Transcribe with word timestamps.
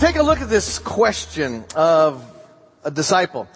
Take 0.00 0.16
a 0.16 0.22
look 0.22 0.40
at 0.40 0.48
this 0.48 0.78
question 0.78 1.62
of 1.76 2.24
a 2.82 2.90
disciple, 2.90 3.46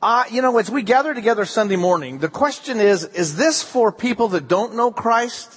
uh, 0.00 0.22
you 0.30 0.42
know, 0.42 0.56
as 0.58 0.70
we 0.70 0.82
gather 0.82 1.12
together 1.12 1.44
Sunday 1.44 1.74
morning, 1.74 2.20
the 2.20 2.28
question 2.28 2.78
is, 2.78 3.02
is 3.02 3.34
this 3.34 3.60
for 3.60 3.90
people 3.90 4.28
that 4.28 4.46
don't 4.46 4.76
know 4.76 4.92
Christ 4.92 5.52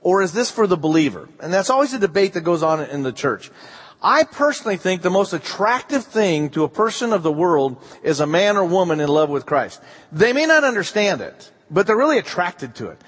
or 0.00 0.22
is 0.22 0.32
this 0.32 0.50
for 0.50 0.66
the 0.66 0.76
believer? 0.76 1.28
And 1.40 1.52
that's 1.52 1.70
always 1.70 1.92
a 1.92 2.00
debate 2.00 2.32
that 2.32 2.40
goes 2.40 2.64
on 2.64 2.80
in 2.80 3.04
the 3.04 3.12
church. 3.12 3.52
I 4.02 4.24
personally 4.24 4.76
think 4.76 5.02
the 5.02 5.08
most 5.08 5.32
attractive 5.32 6.02
thing 6.02 6.50
to 6.50 6.64
a 6.64 6.68
person 6.68 7.12
of 7.12 7.22
the 7.22 7.30
world 7.30 7.80
is 8.02 8.18
a 8.18 8.26
man 8.26 8.56
or 8.56 8.64
woman 8.64 8.98
in 8.98 9.08
love 9.08 9.30
with 9.30 9.46
Christ. 9.46 9.80
They 10.10 10.32
may 10.32 10.46
not 10.46 10.64
understand 10.64 11.20
it, 11.20 11.52
but 11.70 11.86
they're 11.86 11.96
really 11.96 12.18
attracted 12.18 12.74
to 12.74 12.88
it. 12.88 13.00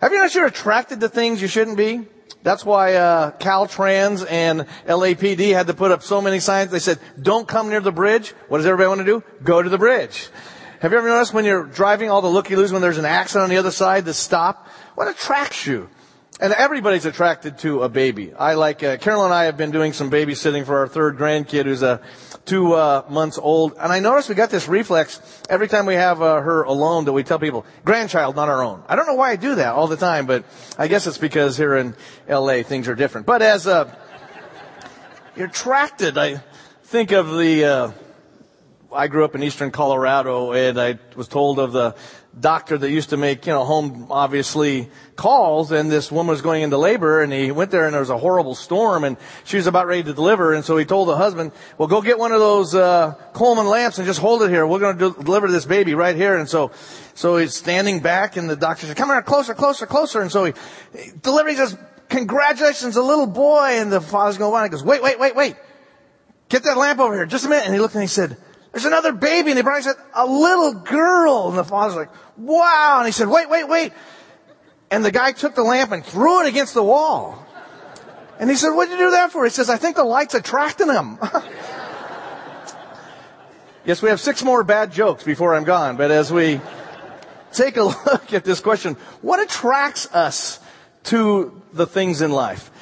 Have 0.00 0.12
you 0.12 0.18
noticed 0.18 0.34
you're 0.34 0.46
attracted 0.46 1.00
to 1.00 1.08
things 1.08 1.40
you 1.40 1.48
shouldn't 1.48 1.76
be? 1.76 2.06
That's 2.42 2.64
why 2.64 2.94
uh, 2.94 3.30
Caltrans 3.38 4.26
and 4.28 4.66
LAPD 4.86 5.54
had 5.54 5.66
to 5.68 5.74
put 5.74 5.92
up 5.92 6.02
so 6.02 6.20
many 6.20 6.40
signs. 6.40 6.70
They 6.70 6.78
said, 6.78 6.98
"Don't 7.20 7.48
come 7.48 7.70
near 7.70 7.80
the 7.80 7.92
bridge." 7.92 8.34
What 8.48 8.58
does 8.58 8.66
everybody 8.66 8.88
want 8.88 9.00
to 9.00 9.06
do? 9.06 9.24
Go 9.42 9.62
to 9.62 9.68
the 9.70 9.78
bridge. 9.78 10.28
Have 10.80 10.92
you 10.92 10.98
ever 10.98 11.08
noticed 11.08 11.32
when 11.32 11.46
you're 11.46 11.64
driving 11.64 12.10
all 12.10 12.20
the 12.20 12.28
looky-loos 12.28 12.70
when 12.70 12.82
there's 12.82 12.98
an 12.98 13.06
accident 13.06 13.44
on 13.44 13.50
the 13.50 13.56
other 13.56 13.70
side 13.70 14.04
to 14.04 14.12
stop? 14.12 14.68
What 14.94 15.08
attracts 15.08 15.66
you? 15.66 15.88
And 16.40 16.52
everybody's 16.52 17.06
attracted 17.06 17.56
to 17.58 17.84
a 17.84 17.88
baby. 17.88 18.34
I 18.34 18.54
like, 18.54 18.82
uh, 18.82 18.98
Carol 18.98 19.24
and 19.24 19.32
I 19.32 19.44
have 19.44 19.56
been 19.56 19.70
doing 19.70 19.94
some 19.94 20.10
babysitting 20.10 20.66
for 20.66 20.80
our 20.80 20.88
third 20.88 21.16
grandkid 21.16 21.64
who's 21.64 21.82
uh, 21.82 21.98
two 22.44 22.74
uh, 22.74 23.04
months 23.08 23.38
old. 23.38 23.74
And 23.78 23.92
I 23.92 24.00
noticed 24.00 24.28
we 24.28 24.34
got 24.34 24.50
this 24.50 24.68
reflex 24.68 25.20
every 25.48 25.68
time 25.68 25.86
we 25.86 25.94
have 25.94 26.20
uh, 26.20 26.40
her 26.40 26.62
alone 26.62 27.06
that 27.06 27.12
we 27.12 27.22
tell 27.22 27.38
people, 27.38 27.64
grandchild, 27.84 28.36
not 28.36 28.48
our 28.48 28.62
own. 28.62 28.82
I 28.88 28.96
don't 28.96 29.06
know 29.06 29.14
why 29.14 29.30
I 29.30 29.36
do 29.36 29.54
that 29.56 29.74
all 29.74 29.86
the 29.86 29.96
time, 29.96 30.26
but 30.26 30.44
I 30.78 30.88
guess 30.88 31.06
it's 31.06 31.18
because 31.18 31.56
here 31.56 31.76
in 31.76 31.94
LA 32.28 32.62
things 32.62 32.88
are 32.88 32.94
different. 32.94 33.26
But 33.26 33.42
as 33.42 33.66
uh, 33.66 33.94
you're 35.36 35.48
attracted, 35.48 36.18
I 36.18 36.42
think 36.84 37.12
of 37.12 37.36
the, 37.36 37.64
uh, 37.64 37.90
I 38.92 39.08
grew 39.08 39.24
up 39.24 39.34
in 39.34 39.42
eastern 39.42 39.70
Colorado 39.70 40.52
and 40.52 40.80
I 40.80 40.98
was 41.16 41.28
told 41.28 41.58
of 41.58 41.72
the 41.72 41.96
doctor 42.40 42.76
that 42.76 42.90
used 42.90 43.10
to 43.10 43.16
make, 43.16 43.46
you 43.46 43.52
know, 43.52 43.64
home 43.64 44.08
obviously 44.10 44.88
calls 45.16 45.70
and 45.70 45.90
this 45.90 46.10
woman 46.10 46.30
was 46.30 46.42
going 46.42 46.62
into 46.62 46.76
labor 46.76 47.22
and 47.22 47.32
he 47.32 47.50
went 47.52 47.70
there 47.70 47.84
and 47.84 47.94
there 47.94 48.00
was 48.00 48.10
a 48.10 48.18
horrible 48.18 48.54
storm 48.54 49.04
and 49.04 49.16
she 49.44 49.56
was 49.56 49.66
about 49.66 49.86
ready 49.86 50.02
to 50.02 50.12
deliver 50.12 50.52
and 50.52 50.64
so 50.64 50.76
he 50.76 50.84
told 50.84 51.08
the 51.08 51.16
husband, 51.16 51.52
well 51.78 51.86
go 51.86 52.02
get 52.02 52.18
one 52.18 52.32
of 52.32 52.40
those, 52.40 52.74
uh, 52.74 53.14
Coleman 53.34 53.66
lamps 53.66 53.98
and 53.98 54.06
just 54.06 54.20
hold 54.20 54.42
it 54.42 54.50
here. 54.50 54.66
We're 54.66 54.78
going 54.78 54.98
to 54.98 55.22
deliver 55.22 55.50
this 55.50 55.66
baby 55.66 55.94
right 55.94 56.16
here. 56.16 56.36
And 56.36 56.48
so, 56.48 56.70
so 57.14 57.36
he's 57.36 57.54
standing 57.54 58.00
back 58.00 58.36
and 58.36 58.48
the 58.48 58.56
doctor 58.56 58.86
said, 58.86 58.96
come 58.96 59.08
here 59.08 59.22
closer, 59.22 59.54
closer, 59.54 59.86
closer. 59.86 60.22
And 60.22 60.30
so 60.30 60.44
he, 60.44 60.52
he 60.96 61.10
delivers, 61.20 61.56
says, 61.56 61.78
congratulations, 62.08 62.96
a 62.96 63.02
little 63.02 63.26
boy. 63.26 63.78
And 63.80 63.92
the 63.92 64.00
father's 64.00 64.38
going, 64.38 64.54
on. 64.54 64.64
He 64.64 64.70
goes, 64.70 64.84
wait, 64.84 65.02
wait, 65.02 65.18
wait, 65.18 65.34
wait. 65.34 65.56
Get 66.48 66.64
that 66.64 66.76
lamp 66.76 67.00
over 67.00 67.14
here. 67.14 67.26
Just 67.26 67.46
a 67.46 67.48
minute. 67.48 67.64
And 67.64 67.74
he 67.74 67.80
looked 67.80 67.94
and 67.94 68.02
he 68.02 68.08
said, 68.08 68.36
there's 68.74 68.86
another 68.86 69.12
baby. 69.12 69.50
And 69.50 69.58
the 69.58 69.62
bride 69.62 69.84
said, 69.84 69.94
a 70.14 70.26
little 70.26 70.74
girl. 70.74 71.48
And 71.48 71.56
the 71.56 71.62
father's 71.62 71.94
like, 71.94 72.10
wow. 72.36 72.96
And 72.98 73.06
he 73.06 73.12
said, 73.12 73.28
wait, 73.28 73.48
wait, 73.48 73.68
wait. 73.68 73.92
And 74.90 75.04
the 75.04 75.12
guy 75.12 75.30
took 75.30 75.54
the 75.54 75.62
lamp 75.62 75.92
and 75.92 76.04
threw 76.04 76.44
it 76.44 76.48
against 76.48 76.74
the 76.74 76.82
wall. 76.82 77.38
And 78.40 78.50
he 78.50 78.56
said, 78.56 78.70
what'd 78.70 78.90
you 78.90 78.98
do 78.98 79.12
that 79.12 79.30
for? 79.30 79.44
He 79.44 79.50
says, 79.50 79.70
I 79.70 79.76
think 79.76 79.94
the 79.94 80.02
light's 80.02 80.34
attracting 80.34 80.88
him. 80.88 81.20
yes, 83.84 84.02
we 84.02 84.08
have 84.08 84.18
six 84.18 84.42
more 84.42 84.64
bad 84.64 84.92
jokes 84.92 85.22
before 85.22 85.54
I'm 85.54 85.62
gone, 85.62 85.96
but 85.96 86.10
as 86.10 86.32
we 86.32 86.60
take 87.52 87.76
a 87.76 87.82
look 87.84 88.32
at 88.32 88.42
this 88.42 88.58
question, 88.58 88.94
what 89.22 89.38
attracts 89.38 90.12
us 90.12 90.58
to 91.04 91.62
the 91.72 91.86
things 91.86 92.22
in 92.22 92.32
life? 92.32 92.72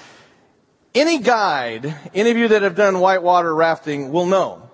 Any 0.95 1.19
guide, 1.19 1.95
any 2.15 2.31
of 2.31 2.39
you 2.39 2.49
that 2.49 2.63
have 2.63 2.77
done 2.77 2.99
whitewater 2.99 3.55
rafting 3.55 4.11
will 4.11 4.25
know 4.25 4.71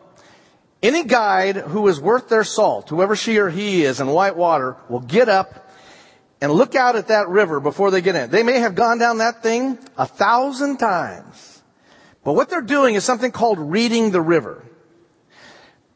any 0.82 1.04
guide 1.04 1.56
who 1.56 1.88
is 1.88 2.00
worth 2.00 2.28
their 2.28 2.44
salt, 2.44 2.88
whoever 2.88 3.16
she 3.16 3.38
or 3.38 3.48
he 3.48 3.82
is 3.82 4.00
in 4.00 4.06
white 4.08 4.36
water, 4.36 4.76
will 4.88 5.00
get 5.00 5.28
up 5.28 5.68
and 6.40 6.52
look 6.52 6.74
out 6.74 6.96
at 6.96 7.08
that 7.08 7.28
river 7.28 7.58
before 7.58 7.90
they 7.90 8.00
get 8.00 8.14
in. 8.14 8.30
They 8.30 8.42
may 8.44 8.60
have 8.60 8.74
gone 8.74 8.98
down 8.98 9.18
that 9.18 9.42
thing 9.42 9.78
a 9.96 10.06
thousand 10.06 10.78
times. 10.78 11.62
But 12.22 12.34
what 12.34 12.48
they're 12.48 12.60
doing 12.62 12.94
is 12.94 13.04
something 13.04 13.32
called 13.32 13.58
reading 13.58 14.10
the 14.10 14.20
river. 14.20 14.64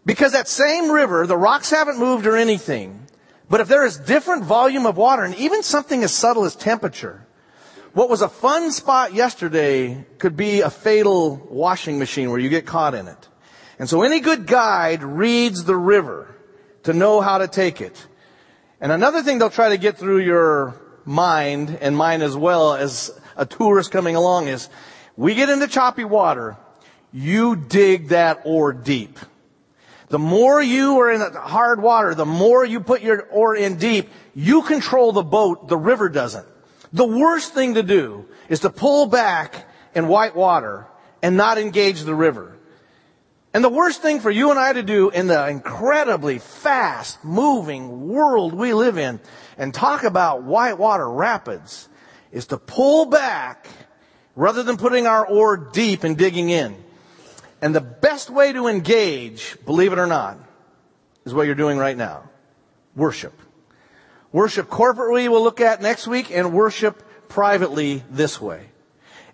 Because 0.04 0.32
that 0.32 0.48
same 0.48 0.90
river, 0.90 1.26
the 1.26 1.36
rocks 1.36 1.70
haven't 1.70 1.98
moved 1.98 2.26
or 2.26 2.36
anything. 2.36 3.06
But 3.48 3.60
if 3.60 3.68
there 3.68 3.84
is 3.84 3.98
different 3.98 4.44
volume 4.44 4.86
of 4.86 4.96
water 4.96 5.22
and 5.22 5.34
even 5.36 5.62
something 5.62 6.02
as 6.02 6.12
subtle 6.12 6.44
as 6.44 6.56
temperature, 6.56 7.24
what 7.92 8.08
was 8.08 8.22
a 8.22 8.28
fun 8.28 8.72
spot 8.72 9.12
yesterday 9.14 10.06
could 10.18 10.36
be 10.36 10.62
a 10.62 10.70
fatal 10.70 11.36
washing 11.50 11.98
machine 11.98 12.30
where 12.30 12.40
you 12.40 12.48
get 12.48 12.66
caught 12.66 12.94
in 12.94 13.06
it. 13.06 13.28
And 13.78 13.88
so 13.88 14.02
any 14.02 14.20
good 14.20 14.46
guide 14.46 15.02
reads 15.02 15.64
the 15.64 15.76
river 15.76 16.34
to 16.84 16.92
know 16.92 17.20
how 17.20 17.38
to 17.38 17.48
take 17.48 17.80
it. 17.80 18.06
And 18.80 18.92
another 18.92 19.22
thing 19.22 19.38
they'll 19.38 19.50
try 19.50 19.70
to 19.70 19.78
get 19.78 19.98
through 19.98 20.20
your 20.20 20.74
mind 21.04 21.78
and 21.80 21.96
mine 21.96 22.22
as 22.22 22.36
well 22.36 22.74
as 22.74 23.18
a 23.36 23.46
tourist 23.46 23.90
coming 23.90 24.16
along 24.16 24.48
is 24.48 24.68
we 25.16 25.34
get 25.34 25.48
into 25.48 25.66
choppy 25.68 26.04
water, 26.04 26.56
you 27.12 27.56
dig 27.56 28.08
that 28.08 28.42
oar 28.44 28.72
deep. 28.72 29.18
The 30.08 30.18
more 30.18 30.60
you 30.60 30.98
are 31.00 31.10
in 31.10 31.20
hard 31.20 31.80
water, 31.80 32.14
the 32.14 32.26
more 32.26 32.64
you 32.64 32.80
put 32.80 33.02
your 33.02 33.22
oar 33.28 33.56
in 33.56 33.76
deep, 33.76 34.10
you 34.34 34.62
control 34.62 35.12
the 35.12 35.22
boat, 35.22 35.68
the 35.68 35.76
river 35.76 36.08
doesn't. 36.08 36.46
The 36.92 37.06
worst 37.06 37.54
thing 37.54 37.74
to 37.74 37.82
do 37.82 38.26
is 38.48 38.60
to 38.60 38.70
pull 38.70 39.06
back 39.06 39.66
in 39.94 40.08
white 40.08 40.36
water 40.36 40.86
and 41.22 41.36
not 41.36 41.56
engage 41.56 42.02
the 42.02 42.14
river. 42.14 42.51
And 43.54 43.62
the 43.62 43.68
worst 43.68 44.00
thing 44.00 44.20
for 44.20 44.30
you 44.30 44.50
and 44.50 44.58
I 44.58 44.72
to 44.72 44.82
do 44.82 45.10
in 45.10 45.26
the 45.26 45.48
incredibly 45.48 46.38
fast 46.38 47.22
moving 47.22 48.08
world 48.08 48.54
we 48.54 48.72
live 48.72 48.96
in 48.96 49.20
and 49.58 49.74
talk 49.74 50.04
about 50.04 50.42
whitewater 50.42 51.08
rapids 51.08 51.88
is 52.30 52.46
to 52.46 52.56
pull 52.56 53.06
back 53.06 53.68
rather 54.34 54.62
than 54.62 54.78
putting 54.78 55.06
our 55.06 55.26
oar 55.26 55.58
deep 55.58 56.02
and 56.02 56.16
digging 56.16 56.48
in. 56.48 56.74
And 57.60 57.74
the 57.74 57.82
best 57.82 58.30
way 58.30 58.52
to 58.54 58.68
engage, 58.68 59.56
believe 59.66 59.92
it 59.92 59.98
or 59.98 60.06
not, 60.06 60.38
is 61.26 61.34
what 61.34 61.44
you're 61.44 61.54
doing 61.54 61.76
right 61.76 61.96
now. 61.96 62.30
Worship. 62.96 63.38
Worship 64.32 64.68
corporately 64.70 65.28
we'll 65.28 65.42
look 65.42 65.60
at 65.60 65.82
next 65.82 66.06
week 66.06 66.30
and 66.30 66.54
worship 66.54 67.28
privately 67.28 68.02
this 68.10 68.40
way. 68.40 68.70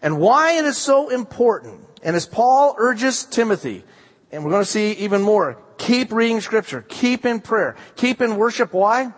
And 0.03 0.19
why 0.19 0.59
it 0.59 0.65
is 0.65 0.77
so 0.77 1.09
important, 1.09 1.81
and 2.03 2.17
as 2.17 2.27
Paul 2.27 2.75
urges 2.79 3.25
Timothy, 3.25 3.85
and 4.31 4.45
we're 4.45 4.51
going 4.51 4.65
to 4.65 4.71
see 4.71 4.93
even 4.93 5.23
more. 5.23 5.59
Keep 5.79 6.13
reading 6.13 6.41
scripture. 6.41 6.83
Keep 6.83 7.25
in 7.25 7.41
prayer. 7.41 7.77
Keep 7.97 8.21
in 8.21 8.37
worship. 8.37 8.73
Why? 8.73 9.13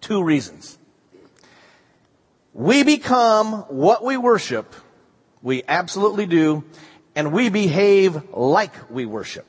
Two 0.00 0.22
reasons. 0.22 0.78
We 2.52 2.84
become 2.84 3.52
what 3.68 4.04
we 4.04 4.16
worship. 4.16 4.74
We 5.42 5.62
absolutely 5.66 6.26
do. 6.26 6.64
And 7.16 7.32
we 7.32 7.48
behave 7.48 8.32
like 8.32 8.90
we 8.90 9.06
worship. 9.06 9.46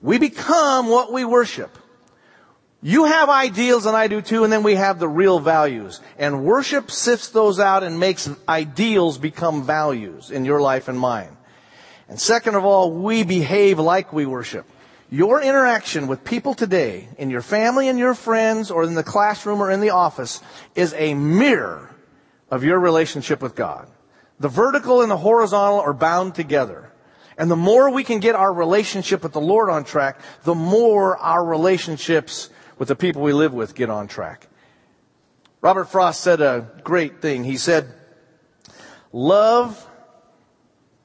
We 0.00 0.18
become 0.18 0.88
what 0.88 1.12
we 1.12 1.24
worship. 1.24 1.76
You 2.80 3.06
have 3.06 3.28
ideals 3.28 3.86
and 3.86 3.96
I 3.96 4.06
do 4.06 4.22
too, 4.22 4.44
and 4.44 4.52
then 4.52 4.62
we 4.62 4.76
have 4.76 5.00
the 5.00 5.08
real 5.08 5.40
values. 5.40 6.00
And 6.16 6.44
worship 6.44 6.92
sifts 6.92 7.30
those 7.30 7.58
out 7.58 7.82
and 7.82 7.98
makes 7.98 8.30
ideals 8.48 9.18
become 9.18 9.64
values 9.64 10.30
in 10.30 10.44
your 10.44 10.60
life 10.60 10.86
and 10.86 10.98
mine. 10.98 11.37
And 12.08 12.20
second 12.20 12.54
of 12.54 12.64
all, 12.64 12.92
we 12.92 13.22
behave 13.22 13.78
like 13.78 14.12
we 14.12 14.26
worship. 14.26 14.66
Your 15.10 15.40
interaction 15.40 16.06
with 16.06 16.24
people 16.24 16.54
today, 16.54 17.08
in 17.16 17.30
your 17.30 17.42
family 17.42 17.88
and 17.88 17.98
your 17.98 18.14
friends, 18.14 18.70
or 18.70 18.84
in 18.84 18.94
the 18.94 19.02
classroom 19.02 19.62
or 19.62 19.70
in 19.70 19.80
the 19.80 19.90
office, 19.90 20.42
is 20.74 20.94
a 20.94 21.14
mirror 21.14 21.94
of 22.50 22.64
your 22.64 22.78
relationship 22.78 23.40
with 23.40 23.54
God. 23.54 23.88
The 24.40 24.48
vertical 24.48 25.02
and 25.02 25.10
the 25.10 25.16
horizontal 25.16 25.80
are 25.80 25.94
bound 25.94 26.34
together. 26.34 26.92
And 27.36 27.50
the 27.50 27.56
more 27.56 27.90
we 27.90 28.04
can 28.04 28.20
get 28.20 28.34
our 28.34 28.52
relationship 28.52 29.22
with 29.22 29.32
the 29.32 29.40
Lord 29.40 29.70
on 29.70 29.84
track, 29.84 30.20
the 30.44 30.54
more 30.54 31.16
our 31.16 31.44
relationships 31.44 32.50
with 32.78 32.88
the 32.88 32.96
people 32.96 33.22
we 33.22 33.32
live 33.32 33.54
with 33.54 33.74
get 33.74 33.90
on 33.90 34.08
track. 34.08 34.48
Robert 35.60 35.86
Frost 35.86 36.20
said 36.20 36.40
a 36.40 36.68
great 36.84 37.20
thing. 37.20 37.44
He 37.44 37.56
said, 37.56 37.92
love 39.12 39.87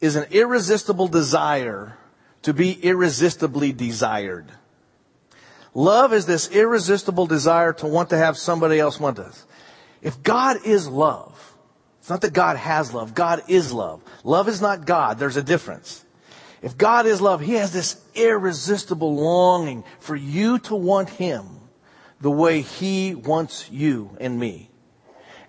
is 0.04 0.18
an 0.18 0.26
irresistible 0.32 1.08
desire 1.08 1.98
to 2.42 2.54
be 2.54 2.74
irresistibly 2.74 3.72
desired. 3.72 4.52
Love 5.74 6.12
is 6.12 6.26
this 6.26 6.52
irresistible 6.52 7.26
desire 7.26 7.72
to 7.72 7.88
want 7.88 8.10
to 8.10 8.18
have 8.18 8.38
somebody 8.38 8.80
else 8.80 9.00
want 9.00 9.18
us. 9.18 9.46
If 10.02 10.22
God 10.22 10.66
is 10.66 10.90
love, 10.90 11.56
it's 12.00 12.10
not 12.10 12.20
that 12.22 12.34
God 12.34 12.58
has 12.58 12.94
love, 12.94 13.16
God 13.16 13.44
is 13.48 13.72
love. 13.72 14.04
Love 14.26 14.50
is 14.50 14.62
not 14.62 14.86
God, 14.86 15.20
there's 15.20 15.38
a 15.38 15.44
difference. 15.44 16.04
If 16.62 16.78
God 16.78 17.06
is 17.06 17.22
love, 17.22 17.40
He 17.40 17.54
has 17.54 17.72
this 17.72 18.02
irresistible 18.14 19.16
longing 19.16 19.86
for 20.00 20.18
you 20.18 20.60
to 20.60 20.76
want 20.76 21.10
Him 21.12 21.46
the 22.20 22.30
way 22.30 22.60
He 22.60 23.16
wants 23.16 23.72
you 23.72 24.18
and 24.20 24.38
me. 24.38 24.70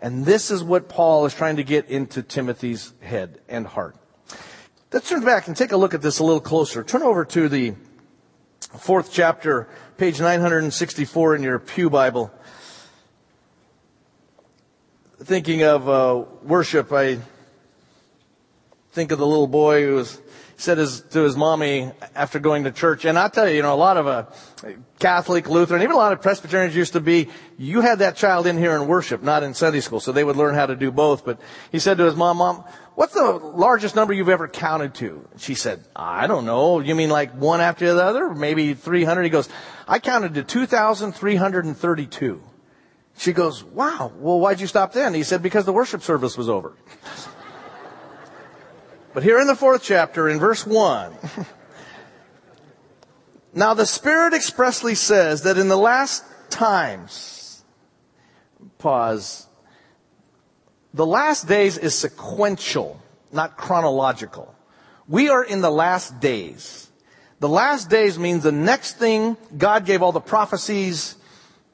And 0.01 0.25
this 0.25 0.53
is 0.53 0.63
what 0.63 0.89
Paul 0.89 1.27
is 1.27 1.35
trying 1.35 1.57
to 1.57 1.65
get 1.65 1.89
into 1.91 2.23
Timothy's 2.23 2.93
head 3.01 3.41
and 3.49 3.67
heart. 3.67 3.97
Let's 4.95 5.09
turn 5.09 5.25
back 5.25 5.49
and 5.49 5.57
take 5.57 5.73
a 5.73 5.77
look 5.77 5.93
at 5.93 6.03
this 6.03 6.21
a 6.21 6.23
little 6.23 6.41
closer. 6.41 6.85
Turn 6.85 7.03
over 7.03 7.25
to 7.25 7.49
the 7.49 7.75
fourth 8.79 9.11
chapter, 9.13 9.69
page 9.97 10.21
964 10.21 11.35
in 11.35 11.43
your 11.43 11.59
Pew 11.59 11.91
Bible. 11.91 12.33
Thinking 15.19 15.65
of 15.65 15.89
uh, 15.89 16.25
worship, 16.45 16.93
I 16.93 17.19
think 18.93 19.11
of 19.11 19.19
the 19.19 19.27
little 19.27 19.49
boy 19.49 19.83
who 19.85 19.95
was 19.97 20.21
said 20.57 20.79
his, 20.79 21.01
to 21.01 21.23
his 21.23 21.37
mommy 21.37 21.91
after 22.15 22.39
going 22.39 22.65
to 22.65 22.71
church, 22.71 23.05
and 23.05 23.19
I 23.19 23.29
tell 23.29 23.49
you, 23.49 23.57
you 23.57 23.63
know, 23.63 23.75
a 23.75 23.77
lot 23.77 23.97
of 23.97 24.07
a 24.07 24.29
Catholic, 24.99 25.49
Lutheran, 25.49 25.83
even 25.83 25.95
a 25.95 25.99
lot 25.99 26.13
of 26.13 26.23
Presbyterians 26.23 26.75
used 26.75 26.95
to 26.95 27.01
be, 27.01 27.29
you 27.59 27.81
had 27.81 27.99
that 27.99 28.17
child 28.17 28.47
in 28.47 28.57
here 28.57 28.75
in 28.77 28.87
worship, 28.87 29.23
not 29.23 29.43
in 29.43 29.55
Sunday 29.55 29.81
school, 29.81 30.01
so 30.01 30.13
they 30.13 30.25
would 30.25 30.37
learn 30.37 30.55
how 30.55 30.67
to 30.67 30.77
do 30.77 30.91
both. 30.91 31.25
But 31.25 31.41
he 31.73 31.79
said 31.79 31.99
to 31.99 32.05
his 32.05 32.17
mom, 32.17 32.39
Mom, 32.39 32.65
what's 32.95 33.15
the 33.15 33.33
largest 33.33 33.97
number 33.97 34.13
you've 34.13 34.29
ever 34.29 34.49
counted 34.49 34.95
to? 34.95 35.29
She 35.37 35.55
said, 35.55 35.85
I 35.95 36.27
don't 36.27 36.47
know. 36.47 36.81
You 36.81 36.95
mean 36.95 37.11
like 37.11 37.33
one 37.33 37.61
after 37.61 37.93
the 37.93 38.03
other? 38.03 38.35
Maybe 38.35 38.75
300? 38.75 39.23
He 39.23 39.31
goes, 39.31 39.49
I 39.87 39.99
counted 39.99 40.35
to 40.35 40.43
2,332. 40.43 42.43
She 43.17 43.33
goes, 43.33 43.63
wow, 43.63 44.13
well 44.17 44.41
why'd 44.41 44.61
you 44.61 44.67
stop 44.67 44.93
then? 44.93 45.15
He 45.15 45.23
said, 45.23 45.43
because 45.43 45.65
the 45.65 45.73
worship 45.73 46.03
service 46.03 46.37
was 46.37 46.49
over. 46.49 46.77
But 49.15 49.23
here 49.23 49.39
in 49.39 49.47
the 49.47 49.55
fourth 49.55 49.85
chapter, 49.85 50.29
in 50.29 50.41
verse 50.41 50.67
1, 50.67 51.15
now 53.55 53.75
the 53.75 53.87
Spirit 53.87 54.35
expressly 54.35 54.97
says 54.97 55.43
that 55.43 55.57
in 55.57 55.69
the 55.69 55.77
last 55.77 56.25
times, 56.51 57.63
pause, 58.79 59.47
the 60.93 61.07
last 61.07 61.47
days 61.47 61.79
is 61.79 61.95
sequential, 61.95 63.01
not 63.33 63.57
chronological. 63.57 64.53
We 65.07 65.29
are 65.29 65.45
in 65.45 65.61
the 65.61 65.71
last 65.71 66.19
days. 66.19 66.91
The 67.39 67.49
last 67.49 67.89
days 67.89 68.19
means 68.19 68.43
the 68.43 68.51
next 68.51 68.99
thing 68.99 69.37
God 69.57 69.87
gave 69.87 70.03
all 70.03 70.13
the 70.13 70.21
prophecies, 70.21 71.15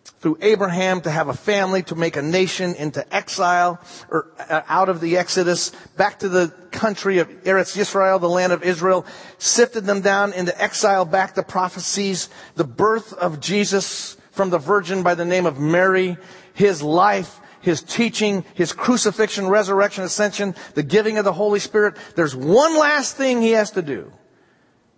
through 0.05 0.39
Abraham 0.43 1.01
to 1.03 1.11
have 1.11 1.29
a 1.29 1.35
family, 1.35 1.83
to 1.85 1.95
make 1.95 2.17
a 2.17 2.23
nation 2.23 2.75
into 2.75 3.15
exile 3.15 3.81
or 4.11 4.29
uh, 4.39 4.63
out 4.69 4.89
of 4.89 5.01
the 5.01 5.17
Exodus, 5.17 5.71
back 5.97 6.19
to 6.19 6.29
the 6.29 6.49
country 6.71 7.19
of 7.19 7.29
Eretz 7.45 7.77
Yisrael, 7.77 8.21
the 8.21 8.29
land 8.29 8.53
of 8.53 8.63
Israel, 8.63 9.07
sifted 9.39 9.85
them 9.85 10.03
down 10.03 10.33
into 10.33 10.59
exile, 10.61 11.05
back 11.05 11.35
to 11.35 11.43
prophecies, 11.43 12.29
the 12.55 12.65
birth 12.65 13.13
of 13.15 13.41
Jesus 13.41 14.17
from 14.31 14.51
the 14.51 14.59
virgin 14.59 15.03
by 15.03 15.15
the 15.15 15.25
name 15.25 15.47
of 15.47 15.59
Mary, 15.59 16.17
his 16.55 16.83
life, 16.83 17.41
his 17.61 17.83
teaching, 17.83 18.45
his 18.55 18.73
crucifixion, 18.73 19.49
resurrection, 19.49 20.05
ascension, 20.05 20.55
the 20.75 20.83
giving 20.83 21.19
of 21.19 21.25
the 21.25 21.33
Holy 21.33 21.61
Spirit. 21.61 21.97
There's 22.15 22.37
one 22.37 22.79
last 22.79 23.17
thing 23.17 23.41
he 23.41 23.51
has 23.53 23.73
to 23.73 23.83
do, 23.83 24.13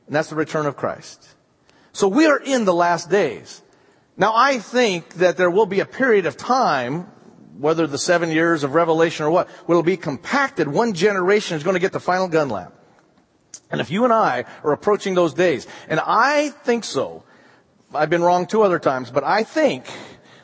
and 0.07 0.17
that's 0.17 0.31
the 0.31 0.37
return 0.37 0.67
of 0.67 0.77
Christ. 0.77 1.29
So 1.93 2.09
we 2.09 2.27
are 2.27 2.39
in 2.39 2.65
the 2.65 2.75
last 2.75 3.11
days. 3.11 3.63
Now 4.23 4.37
I 4.37 4.59
think 4.59 5.15
that 5.15 5.37
there 5.37 5.51
will 5.51 5.67
be 5.67 5.81
a 5.81 5.85
period 5.85 6.27
of 6.27 6.37
time, 6.37 7.09
whether 7.59 7.89
the 7.89 7.99
seven 7.99 8.31
years 8.31 8.63
of 8.63 8.73
revelation 8.73 9.27
or 9.27 9.31
what, 9.31 9.49
will 9.67 9.83
be 9.83 9.97
compacted. 9.97 10.69
One 10.69 10.95
generation 10.95 11.57
is 11.57 11.65
going 11.65 11.75
to 11.75 11.81
get 11.81 11.91
the 11.91 11.99
final 11.99 12.29
gun 12.29 12.49
lap. 12.49 12.73
And 13.69 13.81
if 13.81 13.91
you 13.91 14.05
and 14.05 14.13
I 14.13 14.45
are 14.63 14.71
approaching 14.71 15.17
those 15.17 15.35
days, 15.35 15.67
and 15.89 15.99
I 15.99 16.51
think 16.63 16.85
so, 16.85 17.25
I've 17.93 18.11
been 18.11 18.23
wrong 18.23 18.47
two 18.47 18.63
other 18.63 18.79
times, 18.79 19.11
but 19.11 19.25
I 19.25 19.43
think 19.43 19.87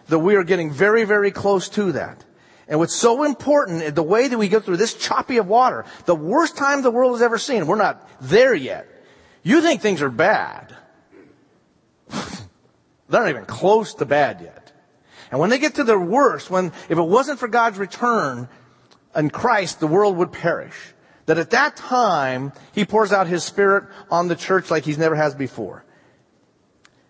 that 0.08 0.18
we 0.18 0.34
are 0.34 0.42
getting 0.42 0.72
very, 0.72 1.04
very 1.04 1.30
close 1.30 1.68
to 1.68 1.92
that. 1.92 2.24
And 2.66 2.80
what's 2.80 2.96
so 2.96 3.22
important, 3.22 3.94
the 3.94 4.02
way 4.02 4.26
that 4.26 4.38
we 4.38 4.48
go 4.48 4.58
through 4.58 4.78
this 4.78 4.94
choppy 4.94 5.36
of 5.36 5.46
water, 5.46 5.84
the 6.04 6.16
worst 6.16 6.56
time 6.56 6.82
the 6.82 6.90
world 6.90 7.12
has 7.12 7.22
ever 7.22 7.38
seen, 7.38 7.68
we're 7.68 7.76
not 7.76 8.10
there 8.20 8.56
yet. 8.56 8.88
You 9.44 9.60
think 9.60 9.82
things 9.82 10.02
are 10.02 10.10
bad. 10.10 10.74
They're 13.08 13.22
not 13.22 13.30
even 13.30 13.46
close 13.46 13.94
to 13.94 14.04
bad 14.04 14.40
yet. 14.40 14.72
And 15.30 15.40
when 15.40 15.50
they 15.50 15.58
get 15.58 15.74
to 15.76 15.84
their 15.84 15.98
worst, 15.98 16.50
when, 16.50 16.72
if 16.88 16.98
it 16.98 17.02
wasn't 17.02 17.38
for 17.38 17.48
God's 17.48 17.78
return 17.78 18.48
in 19.14 19.30
Christ, 19.30 19.80
the 19.80 19.86
world 19.86 20.16
would 20.16 20.32
perish. 20.32 20.76
That 21.26 21.38
at 21.38 21.50
that 21.50 21.76
time, 21.76 22.52
He 22.72 22.84
pours 22.84 23.12
out 23.12 23.26
His 23.26 23.44
Spirit 23.44 23.84
on 24.10 24.28
the 24.28 24.36
church 24.36 24.70
like 24.70 24.84
He's 24.84 24.98
never 24.98 25.14
has 25.14 25.34
before. 25.34 25.84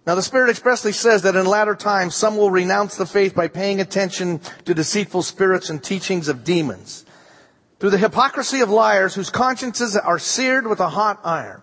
Now 0.07 0.15
the 0.15 0.23
Spirit 0.23 0.51
expressly 0.51 0.93
says 0.93 1.23
that 1.23 1.37
in 1.37 1.47
latter 1.47 1.75
times, 1.75 2.15
some 2.15 2.37
will 2.37 2.51
renounce 2.51 2.97
the 2.97 3.07
faith 3.07 3.35
by 3.35 3.49
paying 3.49 3.81
attention 3.81 4.41
to 4.65 4.75
deceitful 4.75 5.23
spirits 5.23 5.69
and 5.69 5.83
teachings 5.83 6.29
of 6.29 6.45
demons. 6.45 7.05
Through 7.79 7.91
the 7.91 7.99
hypocrisy 7.99 8.61
of 8.61 8.71
liars 8.71 9.15
whose 9.15 9.31
consciences 9.31 9.97
are 9.97 10.19
seared 10.19 10.67
with 10.67 10.81
a 10.81 10.89
hot 10.89 11.21
iron. 11.25 11.63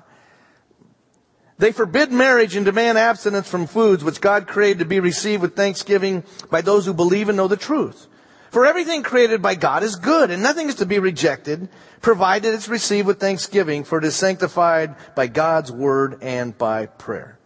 They 1.58 1.72
forbid 1.72 2.12
marriage 2.12 2.56
and 2.56 2.66
demand 2.66 2.98
abstinence 2.98 3.50
from 3.50 3.68
foods 3.68 4.04
which 4.04 4.20
God 4.20 4.48
created 4.48 4.80
to 4.80 4.86
be 4.86 5.00
received 5.00 5.42
with 5.42 5.56
thanksgiving 5.56 6.24
by 6.50 6.62
those 6.62 6.86
who 6.86 6.94
believe 6.94 7.30
and 7.30 7.38
know 7.38 7.48
the 7.48 7.56
truth. 7.56 8.08
For 8.52 8.66
everything 8.66 9.04
created 9.04 9.42
by 9.42 9.56
God 9.56 9.84
is 9.84 9.96
good 9.96 10.32
and 10.32 10.44
nothing 10.44 10.68
is 10.68 10.76
to 10.76 10.86
be 10.86 11.00
rejected, 11.00 11.70
provided 12.02 12.54
it's 12.54 12.68
received 12.68 13.08
with 13.08 13.20
thanksgiving, 13.20 13.84
for 13.84 13.98
it 13.98 14.06
is 14.06 14.16
sanctified 14.16 14.96
by 15.16 15.28
God's 15.28 15.72
word 15.72 16.20
and 16.22 16.58
by 16.58 16.86
prayer. 16.88 17.38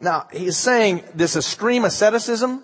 Now, 0.00 0.28
he's 0.32 0.56
saying 0.56 1.04
this 1.14 1.36
extreme 1.36 1.84
asceticism 1.84 2.62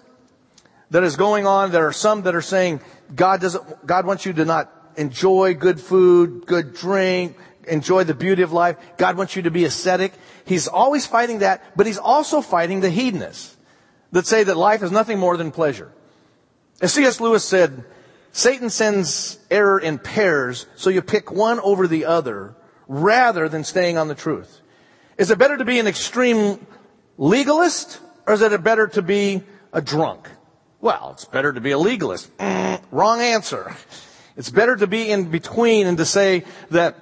that 0.91 1.03
is 1.03 1.17
going 1.17 1.47
on. 1.47 1.71
There 1.71 1.87
are 1.87 1.93
some 1.93 2.23
that 2.23 2.35
are 2.35 2.43
saying 2.43 2.81
God 3.15 3.41
doesn't, 3.41 3.87
God 3.87 4.07
wants 4.07 4.27
you 4.27 4.33
to 4.35 4.45
not 4.45 4.71
enjoy 4.97 5.55
good 5.55 5.81
food, 5.81 6.47
good 6.47 6.75
drink, 6.75 7.37
enjoy 7.71 8.05
the 8.05 8.15
beauty 8.15 8.43
of 8.43 8.53
life. 8.53 8.77
God 8.97 9.17
wants 9.17 9.37
you 9.37 9.43
to 9.43 9.51
be 9.51 9.65
ascetic. 9.65 10.13
He's 10.45 10.69
always 10.69 11.07
fighting 11.07 11.39
that, 11.39 11.77
but 11.77 11.87
he's 11.87 11.99
also 11.99 12.41
fighting 12.41 12.81
the 12.81 12.91
hedonists 12.91 13.57
that 14.13 14.27
say 14.27 14.45
that 14.45 14.57
life 14.57 14.83
is 14.83 14.91
nothing 14.91 15.19
more 15.19 15.37
than 15.37 15.51
pleasure. 15.51 15.93
As 16.81 16.93
C.S. 16.93 17.21
Lewis 17.21 17.45
said, 17.45 17.85
Satan 18.33 18.71
sends 18.71 19.39
error 19.51 19.79
in 19.79 19.99
pairs, 19.99 20.67
so 20.77 20.91
you 20.91 21.03
pick 21.03 21.31
one 21.31 21.61
over 21.61 21.87
the 21.87 22.05
other 22.07 22.55
rather 22.89 23.49
than 23.49 23.65
staying 23.65 23.99
on 23.99 24.09
the 24.09 24.15
truth. 24.15 24.61
Is 25.19 25.31
it 25.31 25.39
better 25.39 25.57
to 25.57 25.65
be 25.65 25.79
an 25.79 25.87
extreme 25.87 26.67
legalist 27.19 28.01
or 28.27 28.35
is 28.35 28.43
it 28.43 28.63
better 28.63 28.87
to 28.89 29.03
be 29.03 29.43
a 29.73 29.83
drunk? 29.83 30.29
Well, 30.81 31.11
it's 31.13 31.27
better 31.27 31.53
to 31.53 31.61
be 31.61 31.73
a 31.73 31.79
legalist. 31.79 32.37
Mm, 32.39 32.81
wrong 32.91 33.21
answer. 33.21 33.75
It's 34.37 34.51
better 34.51 34.77
to 34.77 34.87
be 34.87 35.11
in 35.11 35.31
between 35.31 35.87
and 35.87 35.99
to 35.99 36.07
say 36.07 36.45
that 36.71 36.97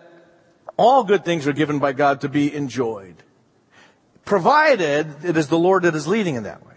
all 0.79 1.05
good 1.05 1.25
things 1.25 1.47
are 1.47 1.53
given 1.53 1.81
by 1.81 1.93
God 1.93 2.23
to 2.23 2.29
be 2.31 2.55
enjoyed. 2.55 3.17
Provided 4.25 5.25
it 5.25 5.37
is 5.37 5.49
the 5.49 5.59
Lord 5.59 5.83
that 5.83 5.95
is 5.95 6.07
leading 6.07 6.37
in 6.37 6.45
that 6.45 6.65
way. 6.65 6.75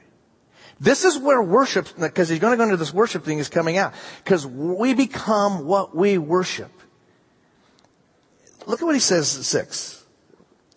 This 0.80 1.06
is 1.06 1.18
where 1.18 1.42
worship, 1.42 1.88
because 2.00 2.28
he's 2.28 2.40
going 2.40 2.52
to 2.52 2.58
go 2.58 2.64
into 2.64 2.78
this 2.78 2.94
worship 2.94 3.24
thing 3.24 3.38
is 3.38 3.50
coming 3.50 3.78
out. 3.78 3.94
Because 4.24 4.48
we 4.48 4.96
become 4.96 5.66
what 5.66 5.96
we 5.96 6.18
worship. 6.18 6.72
Look 8.66 8.82
at 8.82 8.86
what 8.86 8.96
he 8.96 9.02
says 9.02 9.30
six. 9.30 10.04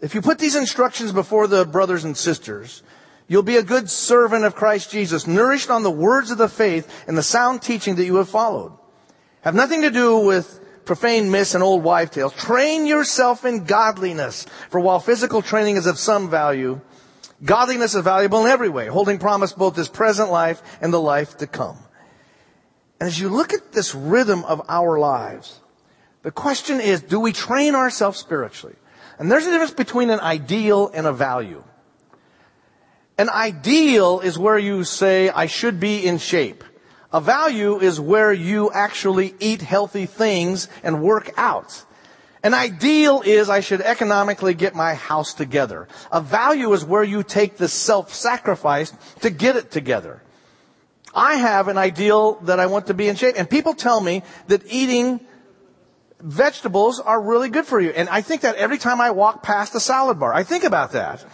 If 0.03 0.15
you 0.15 0.21
put 0.21 0.39
these 0.39 0.57
instructions 0.57 1.13
before 1.13 1.47
the 1.47 1.65
brothers 1.65 2.05
and 2.05 2.15
sisters, 2.15 2.83
you'll 3.29 3.43
be 3.43 3.57
a 3.57 3.63
good 3.63 3.89
servant 3.89 4.45
of 4.45 4.55
Christ 4.55 4.91
Jesus, 4.91 5.27
nourished 5.27 5.71
on 5.71 5.83
the 5.83 5.91
words 5.91 6.31
of 6.31 6.37
the 6.37 6.49
faith 6.49 7.05
and 7.09 7.17
the 7.17 7.23
sound 7.23 7.63
teaching 7.63 7.95
that 7.95 8.05
you 8.05 8.17
have 8.17 8.29
followed. 8.29 8.77
Have 9.41 9.55
nothing 9.55 9.81
to 9.83 9.91
do 9.91 10.19
with 10.19 10.61
profane 10.85 11.31
myths 11.31 11.55
and 11.55 11.63
old 11.63 11.83
wife 11.83 12.11
tales. 12.11 12.35
Train 12.35 12.87
yourself 12.87 13.45
in 13.45 13.65
godliness. 13.65 14.47
For 14.71 14.81
while 14.81 15.01
physical 15.01 15.43
training 15.43 15.77
is 15.77 15.87
of 15.87 15.99
some 15.99 16.31
value, 16.31 16.81
godliness 17.45 17.95
is 17.95 18.03
valuable 18.03 18.45
in 18.45 18.51
every 18.51 18.69
way, 18.69 18.87
holding 18.87 19.19
promise 19.19 19.53
both 19.53 19.75
this 19.75 19.89
present 19.89 20.31
life 20.31 20.63
and 20.81 20.93
the 20.93 21.01
life 21.01 21.37
to 21.39 21.47
come. 21.47 21.79
And 23.01 23.09
as 23.09 23.19
you 23.19 23.29
look 23.29 23.53
at 23.53 23.73
this 23.73 23.95
rhythm 23.95 24.45
of 24.45 24.63
our 24.69 24.99
lives, 24.99 25.61
the 26.23 26.31
question 26.31 26.81
is, 26.81 27.03
do 27.03 27.21
we 27.21 27.33
train 27.33 27.75
ourselves 27.75 28.19
spiritually? 28.19 28.77
And 29.19 29.31
there's 29.31 29.47
a 29.47 29.51
difference 29.51 29.75
between 29.75 30.11
an 30.11 30.21
ideal 30.21 30.91
and 30.95 31.07
a 31.07 31.13
value. 31.13 31.63
An 33.17 33.29
ideal 33.31 34.21
is 34.21 34.39
where 34.39 34.59
you 34.59 34.85
say, 34.85 35.29
I 35.29 35.47
should 35.47 35.79
be 35.79 36.05
in 36.05 36.19
shape. 36.19 36.65
A 37.15 37.21
value 37.21 37.79
is 37.79 38.01
where 38.01 38.33
you 38.33 38.73
actually 38.73 39.37
eat 39.39 39.63
healthy 39.63 40.05
things 40.05 40.69
and 40.83 41.01
work 41.01 41.31
out. 41.37 41.85
An 42.43 42.55
ideal 42.55 43.23
is 43.25 43.49
I 43.49 43.61
should 43.61 43.81
economically 43.81 44.53
get 44.53 44.75
my 44.75 44.95
house 44.95 45.33
together. 45.33 45.87
A 46.11 46.21
value 46.21 46.73
is 46.73 46.85
where 46.85 47.05
you 47.05 47.23
take 47.23 47.57
the 47.57 47.69
self-sacrifice 47.69 48.93
to 49.21 49.31
get 49.31 49.55
it 49.55 49.71
together. 49.71 50.23
I 51.15 51.37
have 51.37 51.69
an 51.69 51.79
ideal 51.79 52.35
that 52.43 52.59
I 52.59 52.67
want 52.67 52.89
to 52.89 52.95
be 52.95 53.07
in 53.07 53.15
shape. 53.15 53.37
And 53.39 53.49
people 53.49 53.75
tell 53.75 54.01
me 54.01 54.25
that 54.49 54.63
eating 54.67 55.21
vegetables 56.21 56.99
are 56.99 57.23
really 57.23 57.49
good 57.49 57.65
for 57.65 57.81
you. 57.81 57.91
And 57.91 58.09
I 58.09 58.23
think 58.23 58.41
that 58.41 58.57
every 58.57 58.79
time 58.79 59.01
I 59.01 59.13
walk 59.13 59.45
past 59.45 59.73
a 59.77 59.81
salad 59.81 60.19
bar, 60.19 60.35
I 60.35 60.43
think 60.43 60.65
about 60.65 60.91
that. 60.93 61.25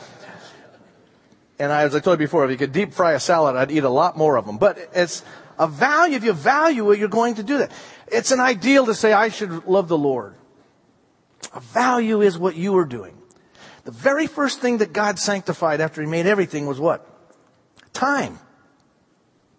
And 1.59 1.73
I, 1.73 1.83
as 1.83 1.95
I 1.95 2.01
told 2.01 2.21
you 2.21 2.27
before, 2.27 2.45
if 2.45 2.51
you 2.51 2.57
could 2.57 2.73
deep 2.73 2.93
fry 2.93 3.13
a 3.13 3.21
salad, 3.21 3.57
I'd 3.57 3.71
eat 3.71 3.85
a 3.85 3.91
lot 3.91 4.17
more 4.17 4.37
of 4.37 4.47
them. 4.47 4.59
But 4.59 4.79
it's, 4.95 5.25
a 5.61 5.69
value, 5.69 6.17
if 6.17 6.25
you 6.25 6.33
value 6.33 6.91
it, 6.91 6.99
you're 6.99 7.09
going 7.09 7.35
to 7.35 7.43
do 7.43 7.59
that. 7.59 7.71
It's 8.09 8.31
an 8.31 8.41
ideal 8.41 8.87
to 8.87 8.95
say, 8.95 9.13
I 9.13 9.29
should 9.29 9.67
love 9.67 9.89
the 9.89 9.99
Lord. 9.99 10.35
A 11.53 11.61
value 11.61 12.23
is 12.23 12.39
what 12.39 12.57
you 12.57 12.79
are 12.79 12.87
doing. 12.87 13.15
The 13.85 13.91
very 13.91 14.27
first 14.27 14.61
thing 14.61 14.79
that 14.79 14.95
God 14.95 15.19
sanctified 15.19 15.83
after 15.83 16.01
He 16.01 16.09
made 16.09 16.25
everything 16.25 16.67
was 16.67 16.81
what? 16.81 17.07
Time. 17.93 18.39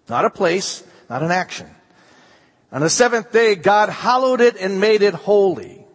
Not 0.10 0.26
a 0.26 0.32
place, 0.32 0.84
not 1.08 1.22
an 1.22 1.30
action. 1.30 1.70
On 2.72 2.82
the 2.82 2.90
seventh 2.90 3.32
day, 3.32 3.54
God 3.54 3.90
hallowed 3.90 4.42
it 4.42 4.56
and 4.60 4.80
made 4.80 5.04
it 5.04 5.14
holy. 5.14 5.86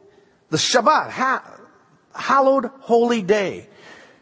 The 0.50 0.56
Shabbat, 0.56 1.10
ha- 1.10 1.58
hallowed 2.14 2.66
holy 2.78 3.22
day. 3.22 3.68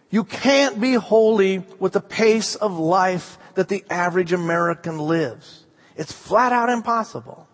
You 0.09 0.25
can't 0.25 0.81
be 0.81 0.95
holy 0.95 1.59
with 1.79 1.93
the 1.93 2.00
pace 2.00 2.55
of 2.55 2.79
life 2.79 3.37
that 3.55 3.69
the 3.69 3.85
average 3.91 4.33
American 4.33 4.99
lives. 4.99 5.63
It's 5.97 6.13
flat 6.13 6.53
out 6.53 6.69
impossible. 6.69 7.47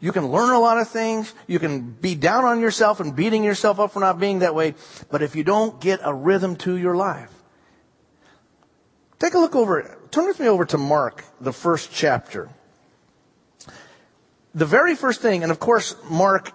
You 0.00 0.10
can 0.10 0.26
learn 0.26 0.52
a 0.52 0.58
lot 0.58 0.78
of 0.78 0.88
things. 0.88 1.32
You 1.46 1.60
can 1.60 1.92
be 1.92 2.16
down 2.16 2.44
on 2.44 2.60
yourself 2.60 2.98
and 2.98 3.14
beating 3.14 3.44
yourself 3.44 3.78
up 3.78 3.92
for 3.92 4.00
not 4.00 4.18
being 4.18 4.40
that 4.40 4.54
way. 4.54 4.74
But 5.10 5.22
if 5.22 5.36
you 5.36 5.44
don't 5.44 5.80
get 5.80 6.00
a 6.02 6.12
rhythm 6.12 6.56
to 6.56 6.76
your 6.76 6.96
life, 6.96 7.30
take 9.20 9.34
a 9.34 9.38
look 9.38 9.54
over, 9.54 9.96
turn 10.10 10.26
with 10.26 10.40
me 10.40 10.48
over 10.48 10.64
to 10.64 10.78
Mark, 10.78 11.24
the 11.40 11.52
first 11.52 11.92
chapter. 11.92 12.48
The 14.54 14.66
very 14.66 14.96
first 14.96 15.20
thing, 15.20 15.44
and 15.44 15.52
of 15.52 15.60
course, 15.60 15.94
Mark, 16.10 16.50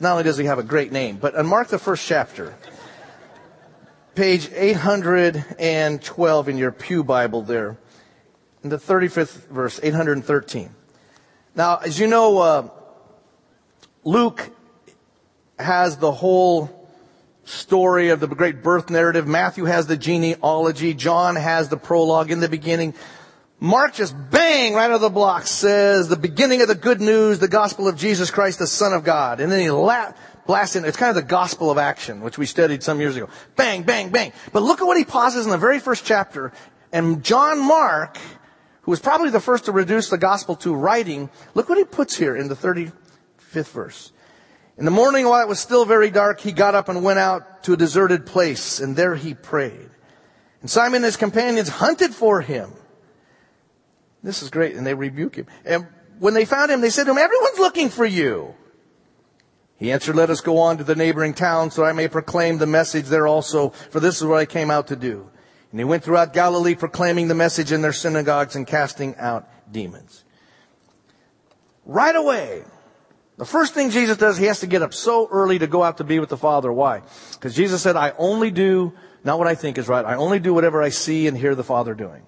not 0.00 0.12
only 0.12 0.24
does 0.24 0.38
he 0.38 0.46
have 0.46 0.58
a 0.58 0.62
great 0.64 0.90
name, 0.90 1.18
but 1.18 1.36
on 1.36 1.46
Mark, 1.46 1.68
the 1.68 1.78
first 1.78 2.06
chapter, 2.06 2.56
page 4.14 4.48
812 4.52 6.48
in 6.48 6.56
your 6.56 6.72
Pew 6.72 7.04
Bible 7.04 7.42
there, 7.42 7.76
in 8.62 8.70
the 8.70 8.78
35th 8.78 9.48
verse, 9.48 9.80
813. 9.82 10.70
Now, 11.54 11.76
as 11.78 11.98
you 11.98 12.06
know, 12.06 12.38
uh, 12.38 12.68
Luke 14.04 14.50
has 15.58 15.96
the 15.96 16.12
whole 16.12 16.70
story 17.44 18.10
of 18.10 18.20
the 18.20 18.26
great 18.26 18.62
birth 18.62 18.90
narrative. 18.90 19.26
Matthew 19.26 19.64
has 19.64 19.86
the 19.86 19.96
genealogy. 19.96 20.94
John 20.94 21.36
has 21.36 21.68
the 21.68 21.76
prologue 21.76 22.30
in 22.30 22.40
the 22.40 22.48
beginning. 22.48 22.94
Mark 23.60 23.94
just 23.94 24.14
bang 24.30 24.74
right 24.74 24.84
out 24.84 24.92
of 24.92 25.00
the 25.00 25.08
block 25.08 25.46
says 25.46 26.08
the 26.08 26.16
beginning 26.16 26.62
of 26.62 26.68
the 26.68 26.76
good 26.76 27.00
news, 27.00 27.40
the 27.40 27.48
gospel 27.48 27.88
of 27.88 27.96
Jesus 27.96 28.30
Christ, 28.30 28.60
the 28.60 28.68
Son 28.68 28.92
of 28.92 29.02
God. 29.02 29.40
And 29.40 29.50
then 29.50 29.60
he 29.60 29.70
la- 29.70 30.12
blasts 30.46 30.76
in. 30.76 30.84
It's 30.84 30.96
kind 30.96 31.10
of 31.10 31.16
the 31.16 31.28
gospel 31.28 31.70
of 31.70 31.76
action, 31.76 32.20
which 32.20 32.38
we 32.38 32.46
studied 32.46 32.84
some 32.84 33.00
years 33.00 33.16
ago. 33.16 33.28
Bang, 33.56 33.82
bang, 33.82 34.10
bang. 34.10 34.32
But 34.52 34.62
look 34.62 34.80
at 34.80 34.86
what 34.86 34.96
he 34.96 35.04
pauses 35.04 35.44
in 35.44 35.50
the 35.50 35.58
very 35.58 35.80
first 35.80 36.04
chapter. 36.04 36.52
And 36.92 37.24
John 37.24 37.58
Mark 37.58 38.16
who 38.88 38.90
was 38.90 39.00
probably 39.00 39.28
the 39.28 39.38
first 39.38 39.66
to 39.66 39.72
reduce 39.72 40.08
the 40.08 40.16
gospel 40.16 40.56
to 40.56 40.74
writing, 40.74 41.28
look 41.52 41.68
what 41.68 41.76
he 41.76 41.84
puts 41.84 42.16
here 42.16 42.34
in 42.34 42.48
the 42.48 42.54
35th 42.54 43.70
verse. 43.70 44.12
In 44.78 44.86
the 44.86 44.90
morning 44.90 45.28
while 45.28 45.42
it 45.42 45.46
was 45.46 45.60
still 45.60 45.84
very 45.84 46.10
dark, 46.10 46.40
he 46.40 46.52
got 46.52 46.74
up 46.74 46.88
and 46.88 47.04
went 47.04 47.18
out 47.18 47.64
to 47.64 47.74
a 47.74 47.76
deserted 47.76 48.24
place, 48.24 48.80
and 48.80 48.96
there 48.96 49.14
he 49.14 49.34
prayed. 49.34 49.90
And 50.62 50.70
Simon 50.70 50.96
and 50.96 51.04
his 51.04 51.18
companions 51.18 51.68
hunted 51.68 52.14
for 52.14 52.40
him. 52.40 52.72
This 54.22 54.42
is 54.42 54.48
great, 54.48 54.74
and 54.74 54.86
they 54.86 54.94
rebuke 54.94 55.36
him. 55.36 55.48
And 55.66 55.86
when 56.18 56.32
they 56.32 56.46
found 56.46 56.70
him, 56.70 56.80
they 56.80 56.88
said 56.88 57.04
to 57.04 57.10
him, 57.10 57.18
everyone's 57.18 57.58
looking 57.58 57.90
for 57.90 58.06
you. 58.06 58.54
He 59.76 59.92
answered, 59.92 60.16
let 60.16 60.30
us 60.30 60.40
go 60.40 60.56
on 60.56 60.78
to 60.78 60.84
the 60.84 60.96
neighboring 60.96 61.34
town 61.34 61.72
so 61.72 61.84
I 61.84 61.92
may 61.92 62.08
proclaim 62.08 62.56
the 62.56 62.66
message 62.66 63.04
there 63.08 63.26
also, 63.26 63.68
for 63.68 64.00
this 64.00 64.16
is 64.16 64.24
what 64.24 64.38
I 64.38 64.46
came 64.46 64.70
out 64.70 64.86
to 64.86 64.96
do. 64.96 65.28
And 65.70 65.80
he 65.80 65.84
went 65.84 66.02
throughout 66.02 66.32
Galilee 66.32 66.74
proclaiming 66.74 67.28
the 67.28 67.34
message 67.34 67.72
in 67.72 67.82
their 67.82 67.92
synagogues 67.92 68.56
and 68.56 68.66
casting 68.66 69.16
out 69.16 69.48
demons. 69.70 70.24
Right 71.84 72.16
away, 72.16 72.64
the 73.36 73.44
first 73.44 73.74
thing 73.74 73.90
Jesus 73.90 74.16
does, 74.16 74.36
he 74.36 74.46
has 74.46 74.60
to 74.60 74.66
get 74.66 74.82
up 74.82 74.94
so 74.94 75.28
early 75.30 75.58
to 75.58 75.66
go 75.66 75.82
out 75.82 75.98
to 75.98 76.04
be 76.04 76.18
with 76.18 76.28
the 76.28 76.36
Father. 76.36 76.72
Why? 76.72 77.02
Because 77.32 77.54
Jesus 77.54 77.82
said, 77.82 77.96
I 77.96 78.12
only 78.18 78.50
do 78.50 78.92
not 79.24 79.38
what 79.38 79.48
I 79.48 79.54
think 79.54 79.78
is 79.78 79.88
right. 79.88 80.04
I 80.04 80.14
only 80.14 80.38
do 80.38 80.54
whatever 80.54 80.82
I 80.82 80.88
see 80.88 81.26
and 81.26 81.36
hear 81.36 81.54
the 81.54 81.64
Father 81.64 81.94
doing. 81.94 82.26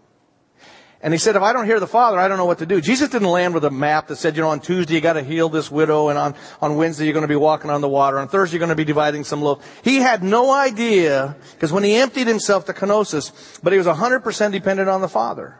And 1.03 1.15
he 1.15 1.19
said, 1.19 1.35
if 1.35 1.43
I 1.43 1.55
don't 1.55 1.65
hear 1.65 1.81
the 1.81 1.87
Father, 1.87 2.19
I 2.19 2.29
don't 2.29 2.37
know 2.37 2.45
what 2.45 2.59
to 2.59 2.67
do. 2.67 2.79
Jesus 2.81 3.09
didn't 3.09 3.29
land 3.29 3.55
with 3.55 3.65
a 3.65 3.71
map 3.71 4.09
that 4.09 4.17
said, 4.17 4.37
you 4.37 4.43
know, 4.43 4.51
on 4.51 4.61
Tuesday 4.61 4.95
you 4.95 5.01
gotta 5.01 5.23
heal 5.23 5.49
this 5.49 5.71
widow, 5.71 6.09
and 6.09 6.19
on, 6.19 6.35
on 6.61 6.77
Wednesday 6.77 7.07
you're 7.07 7.15
gonna 7.15 7.27
be 7.27 7.37
walking 7.37 7.71
on 7.71 7.81
the 7.81 7.89
water, 7.89 8.19
on 8.19 8.29
Thursday 8.29 8.57
you're 8.57 8.61
gonna 8.61 8.75
be 8.75 8.85
dividing 8.85 9.25
some 9.25 9.41
loaf. 9.41 9.65
He 9.83 9.97
had 9.97 10.23
no 10.23 10.51
idea, 10.51 11.37
because 11.53 11.73
when 11.73 11.85
he 11.85 11.95
emptied 11.95 12.27
himself 12.27 12.67
to 12.67 12.75
kenosis, 12.75 13.61
but 13.63 13.73
he 13.73 13.79
was 13.79 13.87
100% 13.87 14.53
dependent 14.53 14.91
on 14.91 15.01
the 15.01 15.09
Father. 15.09 15.59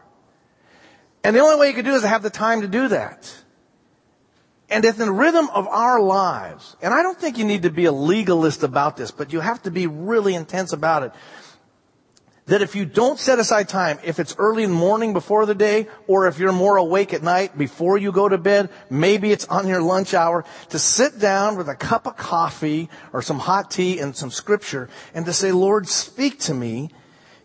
And 1.23 1.35
the 1.35 1.39
only 1.39 1.59
way 1.59 1.67
he 1.69 1.73
could 1.73 1.85
do 1.85 1.95
is 1.95 2.03
to 2.03 2.07
have 2.07 2.21
the 2.21 2.29
time 2.29 2.61
to 2.61 2.67
do 2.67 2.89
that. 2.89 3.35
And 4.69 4.85
it's 4.85 4.99
in 4.99 5.07
the 5.07 5.11
rhythm 5.11 5.49
of 5.49 5.67
our 5.67 5.99
lives, 5.99 6.77
and 6.83 6.93
I 6.93 7.01
don't 7.01 7.19
think 7.19 7.39
you 7.39 7.45
need 7.45 7.63
to 7.63 7.71
be 7.71 7.85
a 7.85 7.91
legalist 7.91 8.61
about 8.61 8.95
this, 8.95 9.09
but 9.09 9.33
you 9.33 9.39
have 9.39 9.63
to 9.63 9.71
be 9.71 9.87
really 9.87 10.35
intense 10.35 10.71
about 10.71 11.01
it 11.01 11.11
that 12.47 12.61
if 12.61 12.75
you 12.75 12.85
don't 12.85 13.19
set 13.19 13.39
aside 13.39 13.69
time, 13.69 13.99
if 14.03 14.19
it's 14.19 14.35
early 14.37 14.63
in 14.63 14.71
the 14.71 14.75
morning 14.75 15.13
before 15.13 15.45
the 15.45 15.55
day, 15.55 15.87
or 16.07 16.27
if 16.27 16.39
you're 16.39 16.51
more 16.51 16.77
awake 16.77 17.13
at 17.13 17.23
night 17.23 17.57
before 17.57 17.97
you 17.97 18.11
go 18.11 18.27
to 18.27 18.37
bed, 18.37 18.69
maybe 18.89 19.31
it's 19.31 19.45
on 19.47 19.67
your 19.67 19.81
lunch 19.81 20.13
hour, 20.13 20.43
to 20.69 20.79
sit 20.79 21.19
down 21.19 21.55
with 21.55 21.69
a 21.69 21.75
cup 21.75 22.07
of 22.07 22.17
coffee 22.17 22.89
or 23.13 23.21
some 23.21 23.39
hot 23.39 23.69
tea 23.69 23.99
and 23.99 24.15
some 24.15 24.31
scripture 24.31 24.89
and 25.13 25.25
to 25.25 25.33
say, 25.33 25.51
Lord, 25.51 25.87
speak 25.87 26.39
to 26.39 26.53
me, 26.53 26.89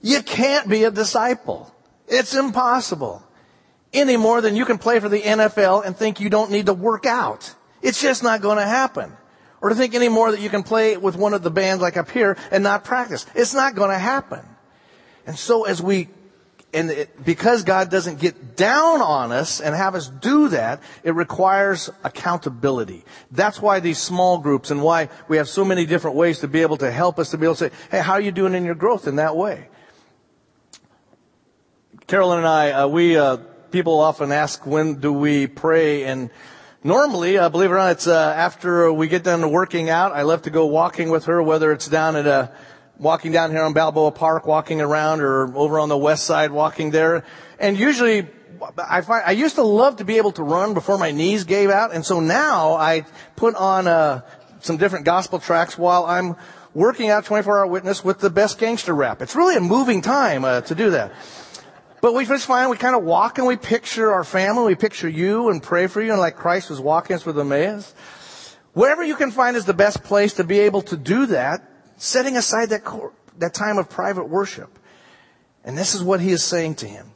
you 0.01 0.23
can't 0.23 0.69
be 0.69 0.85
a 0.85 0.91
disciple. 0.91 1.75
It's 2.09 2.35
impossible. 2.35 3.23
Any 3.93 4.17
more 4.17 4.41
than 4.41 4.57
you 4.57 4.65
can 4.65 4.79
play 4.79 5.01
for 5.01 5.09
the 5.09 5.21
NFL 5.21 5.85
and 5.85 5.97
think 5.97 6.21
you 6.21 6.31
don't 6.31 6.51
need 6.51 6.67
to 6.67 6.75
work 6.75 7.07
out. 7.07 7.55
It's 7.83 8.01
just 8.01 8.23
not 8.23 8.41
going 8.41 8.59
to 8.59 8.65
happen. 8.65 9.13
Or 9.61 9.69
to 9.69 9.75
think 9.75 9.95
any 9.95 10.09
more 10.09 10.31
that 10.31 10.41
you 10.41 10.51
can 10.51 10.63
play 10.63 10.97
with 10.97 11.17
one 11.17 11.35
of 11.35 11.43
the 11.43 11.51
bands 11.51 11.83
like 11.83 11.97
up 11.97 12.11
here 12.11 12.37
and 12.51 12.63
not 12.63 12.85
practice. 12.85 13.27
It's 13.35 13.55
not 13.55 13.75
going 13.75 13.91
to 13.91 13.99
happen. 13.99 14.45
And 15.27 15.37
so 15.37 15.65
as 15.65 15.83
we, 15.83 16.09
and 16.73 16.91
it, 16.91 17.25
because 17.25 17.65
God 17.65 17.91
doesn't 17.91 18.21
get 18.21 18.57
down 18.57 19.03
on 19.03 19.33
us 19.33 19.61
and 19.61 19.75
have 19.75 19.95
us 19.95 20.09
do 20.09 20.49
that, 20.49 20.83
it 21.03 21.15
requires 21.15 21.91
accountability. 22.05 23.05
That's 23.31 23.61
why 23.61 23.81
these 23.81 23.99
small 23.99 24.39
groups 24.39 24.71
and 24.71 24.83
why 24.83 25.09
we 25.29 25.39
have 25.39 25.49
so 25.49 25.65
many 25.65 25.85
different 25.85 26.17
ways 26.17 26.41
to 26.41 26.49
be 26.49 26.63
able 26.63 26.77
to 26.79 26.91
help 26.91 27.19
us 27.19 27.31
to 27.31 27.39
be 27.39 27.47
able 27.47 27.57
to 27.57 27.71
say, 27.71 27.77
hey, 27.91 28.01
how 28.01 28.13
are 28.15 28.21
you 28.21 28.33
doing 28.33 28.55
in 28.55 28.65
your 28.65 28.75
growth 28.75 29.09
in 29.09 29.17
that 29.17 29.37
way? 29.37 29.69
Carolyn 32.07 32.39
and 32.39 32.47
I, 32.47 32.71
uh, 32.71 32.87
we, 32.87 33.17
uh, 33.17 33.39
people 33.73 33.99
often 33.99 34.31
ask 34.31 34.65
when 34.65 35.01
do 35.01 35.13
we 35.13 35.49
pray 35.49 36.05
and 36.05 36.31
normally, 36.85 37.37
uh, 37.37 37.49
believe 37.49 37.71
it 37.71 37.75
or 37.75 37.79
not, 37.79 37.93
it's 37.93 38.07
uh, 38.07 38.33
after 38.37 38.93
we 38.93 39.09
get 39.09 39.25
done 39.25 39.51
working 39.51 39.91
out. 39.91 40.13
I 40.13 40.23
love 40.23 40.43
to 40.43 40.51
go 40.51 40.67
walking 40.67 41.11
with 41.11 41.25
her, 41.25 41.43
whether 41.43 41.73
it's 41.73 41.89
down 41.89 42.15
at 42.15 42.29
a 42.29 42.53
walking 42.99 43.33
down 43.33 43.51
here 43.51 43.63
on 43.63 43.73
Balboa 43.73 44.13
Park, 44.13 44.47
walking 44.47 44.81
around, 44.81 45.21
or 45.21 45.57
over 45.57 45.79
on 45.79 45.89
the 45.89 45.99
west 45.99 46.25
side, 46.25 46.51
walking 46.51 46.91
there. 46.91 47.25
And 47.59 47.79
usually, 47.79 48.29
I 48.79 49.01
find 49.03 49.23
I 49.27 49.33
used 49.33 49.57
to 49.57 49.63
love 49.63 49.97
to 49.97 50.05
be 50.05 50.17
able 50.17 50.33
to 50.33 50.43
run 50.43 50.75
before 50.75 50.99
my 50.99 51.11
knees 51.11 51.45
gave 51.45 51.71
out, 51.71 51.95
and 51.95 52.05
so 52.05 52.21
now 52.21 52.75
I 52.75 53.05
put 53.37 53.55
on 53.55 53.87
uh, 53.87 54.23
some 54.61 54.77
different 54.77 55.05
gospel 55.05 55.39
tracks 55.39 55.77
while 55.77 56.05
I'm 56.05 56.37
working 56.75 57.09
out 57.09 57.25
24-hour 57.25 57.67
witness 57.67 58.05
with 58.05 58.19
the 58.19 58.31
best 58.31 58.59
gangster 58.59 58.95
rap. 58.95 59.23
It's 59.23 59.35
really 59.35 59.57
a 59.57 59.61
moving 59.61 60.03
time 60.03 60.45
uh, 60.45 60.61
to 60.63 60.75
do 60.75 60.91
that. 60.91 61.13
But 62.03 62.13
we 62.13 62.27
just 62.27 62.47
find 62.47 62.71
we 62.71 62.77
kind 62.77 62.95
of 62.95 63.03
walk 63.03 63.39
and 63.39 63.47
we 63.47 63.57
picture 63.57 64.13
our 64.13 64.25
family, 64.25 64.67
we 64.67 64.75
picture 64.75 65.09
you 65.09 65.49
and 65.49 65.63
pray 65.63 65.87
for 65.87 66.03
you, 66.03 66.13
and 66.13 66.21
like 66.21 66.37
Christ 66.37 66.69
was 66.69 66.79
walking 66.79 67.17
us 67.17 67.25
with 67.25 67.39
Emmaus. 67.39 67.95
Wherever 68.75 69.03
you 69.03 69.17
can 69.17 69.31
find 69.31 69.57
is 69.57 69.65
the 69.65 69.75
best 69.75 70.05
place 70.05 70.35
to 70.35 70.45
be 70.45 70.61
able 70.61 70.83
to 70.83 70.97
do 70.97 71.27
that 71.27 71.76
setting 71.97 72.37
aside 72.37 72.71
that, 72.71 72.85
that 73.39 73.55
time 73.55 73.79
of 73.79 73.89
private 73.89 74.29
worship. 74.29 74.79
And 75.65 75.77
this 75.77 75.95
is 75.95 76.03
what 76.03 76.21
he 76.21 76.31
is 76.31 76.45
saying 76.45 76.77
to 76.77 76.87
him. 76.87 77.11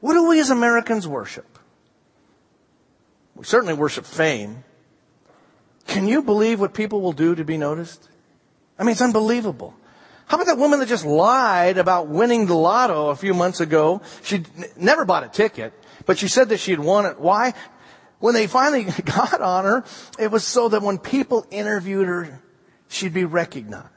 What 0.00 0.14
do 0.14 0.28
we 0.28 0.38
as 0.40 0.50
Americans 0.50 1.08
worship? 1.08 1.58
We 3.34 3.44
certainly 3.44 3.74
worship 3.74 4.04
fame. 4.04 4.64
Can 5.86 6.06
you 6.06 6.22
believe 6.22 6.60
what 6.60 6.74
people 6.74 7.00
will 7.00 7.12
do 7.12 7.34
to 7.34 7.44
be 7.44 7.56
noticed? 7.56 8.08
I 8.78 8.82
mean, 8.82 8.92
it's 8.92 9.02
unbelievable. 9.02 9.74
How 10.26 10.36
about 10.36 10.46
that 10.46 10.58
woman 10.58 10.80
that 10.80 10.88
just 10.88 11.04
lied 11.04 11.78
about 11.78 12.08
winning 12.08 12.46
the 12.46 12.54
lotto 12.54 13.08
a 13.08 13.16
few 13.16 13.34
months 13.34 13.60
ago? 13.60 14.00
She 14.22 14.44
never 14.76 15.04
bought 15.04 15.24
a 15.24 15.28
ticket, 15.28 15.72
but 16.06 16.18
she 16.18 16.28
said 16.28 16.48
that 16.48 16.58
she 16.58 16.70
had 16.70 16.80
won 16.80 17.06
it. 17.06 17.20
Why? 17.20 17.54
When 18.18 18.34
they 18.34 18.46
finally 18.46 18.84
got 19.04 19.40
on 19.40 19.64
her, 19.64 19.84
it 20.18 20.30
was 20.30 20.44
so 20.44 20.68
that 20.70 20.82
when 20.82 20.98
people 20.98 21.46
interviewed 21.50 22.06
her, 22.06 22.40
she'd 22.88 23.12
be 23.12 23.24
recognized. 23.24 23.88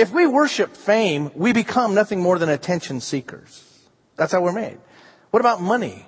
If 0.00 0.12
we 0.12 0.26
worship 0.26 0.74
fame, 0.74 1.30
we 1.34 1.52
become 1.52 1.94
nothing 1.94 2.22
more 2.22 2.38
than 2.38 2.48
attention 2.48 3.02
seekers. 3.02 3.62
That's 4.16 4.32
how 4.32 4.40
we're 4.40 4.54
made. 4.54 4.78
What 5.30 5.40
about 5.40 5.60
money? 5.60 6.06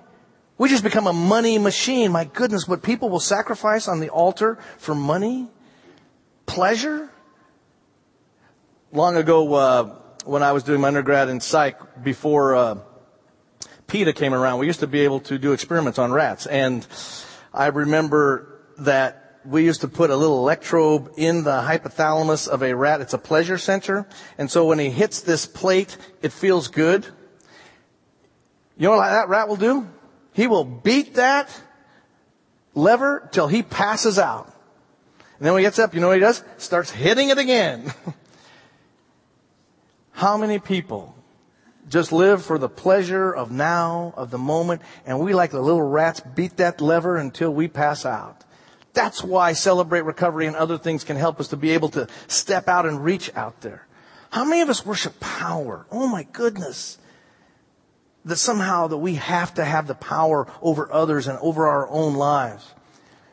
We 0.56 0.70
just 0.70 0.82
become 0.82 1.06
a 1.06 1.12
money 1.12 1.58
machine. 1.58 2.10
My 2.10 2.24
goodness, 2.24 2.66
what 2.66 2.82
people 2.82 3.10
will 3.10 3.20
sacrifice 3.20 3.88
on 3.88 4.00
the 4.00 4.08
altar 4.08 4.56
for 4.78 4.94
money? 4.94 5.46
Pleasure? 6.46 7.10
Long 8.92 9.16
ago, 9.16 9.52
uh, 9.52 9.84
when 10.24 10.42
I 10.42 10.52
was 10.52 10.62
doing 10.62 10.80
my 10.80 10.88
undergrad 10.88 11.28
in 11.28 11.38
psych, 11.40 12.02
before 12.02 12.54
uh, 12.54 12.78
PETA 13.88 14.14
came 14.14 14.32
around, 14.32 14.58
we 14.58 14.66
used 14.66 14.80
to 14.80 14.86
be 14.86 15.00
able 15.00 15.20
to 15.20 15.36
do 15.36 15.52
experiments 15.52 15.98
on 15.98 16.12
rats. 16.12 16.46
And 16.46 16.86
I 17.52 17.66
remember 17.66 18.58
that 18.78 19.21
we 19.44 19.64
used 19.64 19.80
to 19.80 19.88
put 19.88 20.10
a 20.10 20.16
little 20.16 20.38
electrode 20.38 21.10
in 21.16 21.44
the 21.44 21.62
hypothalamus 21.62 22.48
of 22.48 22.62
a 22.62 22.74
rat. 22.74 23.00
It's 23.00 23.14
a 23.14 23.18
pleasure 23.18 23.58
center. 23.58 24.06
And 24.38 24.50
so 24.50 24.66
when 24.66 24.78
he 24.78 24.90
hits 24.90 25.20
this 25.20 25.46
plate, 25.46 25.96
it 26.22 26.32
feels 26.32 26.68
good. 26.68 27.06
You 28.76 28.88
know 28.88 28.96
what 28.96 29.08
that 29.08 29.28
rat 29.28 29.48
will 29.48 29.56
do? 29.56 29.88
He 30.32 30.46
will 30.46 30.64
beat 30.64 31.14
that 31.14 31.48
lever 32.74 33.28
till 33.32 33.48
he 33.48 33.62
passes 33.62 34.18
out. 34.18 34.46
And 35.38 35.46
then 35.46 35.54
when 35.54 35.60
he 35.60 35.66
gets 35.66 35.78
up, 35.78 35.94
you 35.94 36.00
know 36.00 36.08
what 36.08 36.16
he 36.16 36.20
does? 36.20 36.42
Starts 36.56 36.90
hitting 36.90 37.30
it 37.30 37.38
again. 37.38 37.92
How 40.12 40.36
many 40.36 40.58
people 40.58 41.16
just 41.88 42.12
live 42.12 42.44
for 42.44 42.58
the 42.58 42.68
pleasure 42.68 43.34
of 43.34 43.50
now, 43.50 44.14
of 44.16 44.30
the 44.30 44.38
moment, 44.38 44.82
and 45.04 45.18
we 45.18 45.34
like 45.34 45.50
the 45.50 45.60
little 45.60 45.82
rats 45.82 46.20
beat 46.20 46.58
that 46.58 46.80
lever 46.80 47.16
until 47.16 47.52
we 47.52 47.66
pass 47.66 48.06
out? 48.06 48.44
That's 48.94 49.24
why 49.24 49.54
Celebrate 49.54 50.02
Recovery 50.02 50.46
and 50.46 50.56
other 50.56 50.78
things 50.78 51.04
can 51.04 51.16
help 51.16 51.40
us 51.40 51.48
to 51.48 51.56
be 51.56 51.70
able 51.70 51.88
to 51.90 52.08
step 52.26 52.68
out 52.68 52.86
and 52.86 53.02
reach 53.02 53.34
out 53.34 53.60
there. 53.62 53.86
How 54.30 54.44
many 54.44 54.60
of 54.60 54.68
us 54.70 54.84
worship 54.84 55.18
power? 55.20 55.86
Oh 55.90 56.06
my 56.06 56.24
goodness. 56.24 56.98
That 58.24 58.36
somehow 58.36 58.86
that 58.88 58.98
we 58.98 59.14
have 59.14 59.54
to 59.54 59.64
have 59.64 59.86
the 59.86 59.94
power 59.94 60.46
over 60.60 60.92
others 60.92 61.26
and 61.26 61.38
over 61.40 61.66
our 61.66 61.88
own 61.88 62.14
lives. 62.14 62.72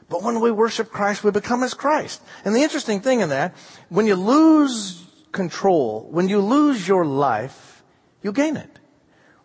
But 0.10 0.24
when 0.24 0.40
we 0.40 0.50
worship 0.50 0.90
Christ, 0.90 1.24
we 1.24 1.32
become 1.32 1.62
as 1.62 1.74
Christ. 1.74 2.22
And 2.44 2.56
the 2.56 2.64
interesting 2.64 3.00
thing 3.00 3.20
in 3.20 3.30
that, 3.30 3.56
when 3.90 4.08
you 4.08 4.16
lose 4.16 5.06
control, 5.32 6.08
when 6.10 6.28
you 6.28 6.40
lose 6.40 6.88
your 6.88 7.06
life, 7.06 7.84
you 8.24 8.32
gain 8.32 8.58
it. 8.58 8.80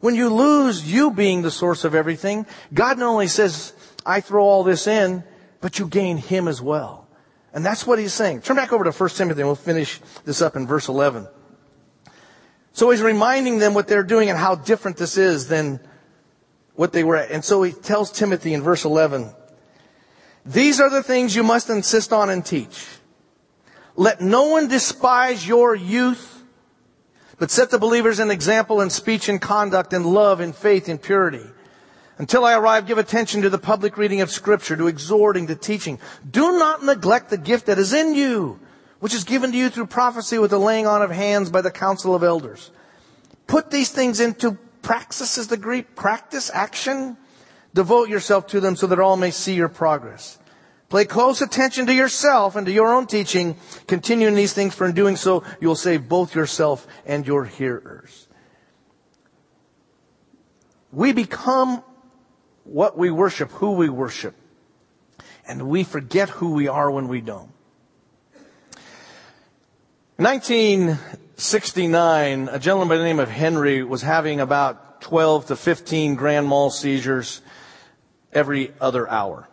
When 0.01 0.15
you 0.15 0.29
lose 0.29 0.91
you 0.91 1.11
being 1.11 1.43
the 1.43 1.51
source 1.51 1.85
of 1.85 1.95
everything, 1.95 2.47
God 2.73 2.99
not 2.99 3.09
only 3.09 3.29
says, 3.29 3.73
I 4.07 4.21
throw 4.21 4.45
all 4.45 4.65
this 4.65 4.87
in, 4.87 5.25
but 5.65 5.79
you 5.79 5.87
gain 5.87 6.19
Him 6.19 6.47
as 6.47 6.61
well. 6.61 7.09
And 7.55 7.65
that's 7.65 7.87
what 7.87 7.99
He's 7.99 8.13
saying. 8.13 8.43
Turn 8.43 8.55
back 8.55 8.71
over 8.71 8.85
to 8.85 8.93
1 8.93 9.09
Timothy 9.09 9.41
and 9.41 9.49
we'll 9.49 9.55
finish 9.55 9.99
this 10.27 10.43
up 10.43 10.57
in 10.57 10.67
verse 10.67 10.89
11. 10.89 11.27
So 12.75 12.91
He's 12.91 13.01
reminding 13.01 13.61
them 13.61 13.73
what 13.73 13.89
they're 13.89 14.03
doing 14.03 14.29
and 14.29 14.39
how 14.39 14.57
different 14.57 14.99
this 14.99 15.17
is 15.17 15.49
than 15.49 15.81
what 16.75 16.93
they 16.93 17.03
were 17.03 17.17
at. 17.17 17.31
And 17.31 17.43
so 17.43 17.63
He 17.63 17.73
tells 17.73 18.13
Timothy 18.13 18.53
in 18.53 18.61
verse 18.61 18.85
11, 18.85 19.33
these 20.45 20.81
are 20.83 20.91
the 20.91 21.03
things 21.03 21.35
you 21.35 21.43
must 21.43 21.71
insist 21.71 22.13
on 22.13 22.29
and 22.29 22.45
teach. 22.45 22.87
Let 23.97 24.21
no 24.21 24.49
one 24.49 24.69
despise 24.69 25.49
your 25.49 25.75
youth, 25.75 26.45
but 27.39 27.51
set 27.51 27.71
the 27.71 27.79
believers 27.79 28.19
an 28.19 28.31
example 28.31 28.83
in 28.83 28.91
speech 28.91 29.31
and 29.31 29.41
conduct 29.41 29.95
and 29.95 30.05
love 30.05 30.41
and 30.41 30.55
faith 30.55 30.91
and 30.91 31.01
purity. 31.01 31.47
Until 32.17 32.45
I 32.45 32.55
arrive, 32.55 32.87
give 32.87 32.99
attention 32.99 33.43
to 33.43 33.51
the 33.51 33.59
public 33.59 33.97
reading 33.97 34.21
of 34.21 34.31
scripture, 34.31 34.77
to 34.77 34.87
exhorting, 34.87 35.49
to 35.49 35.57
teaching. 35.57 35.99
Do 36.29 36.59
not 36.59 36.85
neglect 36.85 37.31
the 37.31 37.39
gift 37.39 37.67
that 37.67 37.79
is 37.79 37.93
in 37.93 38.15
you, 38.15 38.61
which 39.01 39.15
is 39.15 39.25
given 39.25 39.51
to 39.51 39.59
you 39.59 39.69
through 39.69 39.87
prophecy 39.87 40.39
with 40.39 40.51
the 40.51 40.59
laying 40.59 40.87
on 40.87 41.03
of 41.03 41.11
hands 41.11 41.51
by 41.51 41.61
the 41.61 41.73
council 41.73 42.15
of 42.15 42.23
elders. 42.23 42.71
Put 43.49 43.71
these 43.71 43.91
things 43.91 44.21
into 44.21 44.57
praxis 44.83 45.39
is 45.39 45.49
the 45.49 45.57
Greek, 45.57 45.97
practice, 45.97 46.51
action. 46.55 47.17
Devote 47.75 48.09
yourself 48.09 48.47
to 48.49 48.61
them 48.61 48.77
so 48.77 48.87
that 48.87 49.01
all 49.01 49.17
may 49.17 49.33
see 49.33 49.55
your 49.55 49.69
progress. 49.69 50.39
Pay 50.91 51.07
close 51.07 51.43
attention 51.43 51.87
to 51.87 51.95
yourself 51.95 52.55
and 52.55 52.67
to 52.67 52.73
your 52.73 52.95
own 52.95 53.09
teaching. 53.09 53.57
Continue 53.89 54.29
in 54.29 54.37
these 54.37 54.53
things, 54.53 54.75
for 54.75 54.87
in 54.87 54.95
doing 54.95 55.17
so, 55.17 55.43
you'll 55.61 55.75
save 55.75 56.09
both 56.09 56.37
yourself 56.37 56.87
and 57.05 57.27
your 57.27 57.45
hearers. 57.45 58.29
We 60.93 61.13
become 61.13 61.83
what 62.65 62.99
we 62.99 63.11
worship, 63.11 63.51
who 63.53 63.73
we 63.73 63.89
worship. 63.89 64.35
And 65.47 65.69
we 65.69 65.85
forget 65.85 66.31
who 66.31 66.53
we 66.53 66.69
are 66.69 66.91
when 66.91 67.09
we 67.09 67.21
don't. 67.21 67.51
1969, 70.17 72.49
a 72.49 72.59
gentleman 72.59 72.89
by 72.89 72.97
the 72.97 73.05
name 73.05 73.21
of 73.21 73.29
Henry 73.29 73.83
was 73.83 74.01
having 74.01 74.41
about 74.41 74.95
12 75.01 75.47
to 75.47 75.57
15 75.57 76.15
grand 76.15 76.49
mal 76.49 76.71
seizures 76.71 77.43
every 78.33 78.73
other 78.81 79.11
hour. 79.11 79.49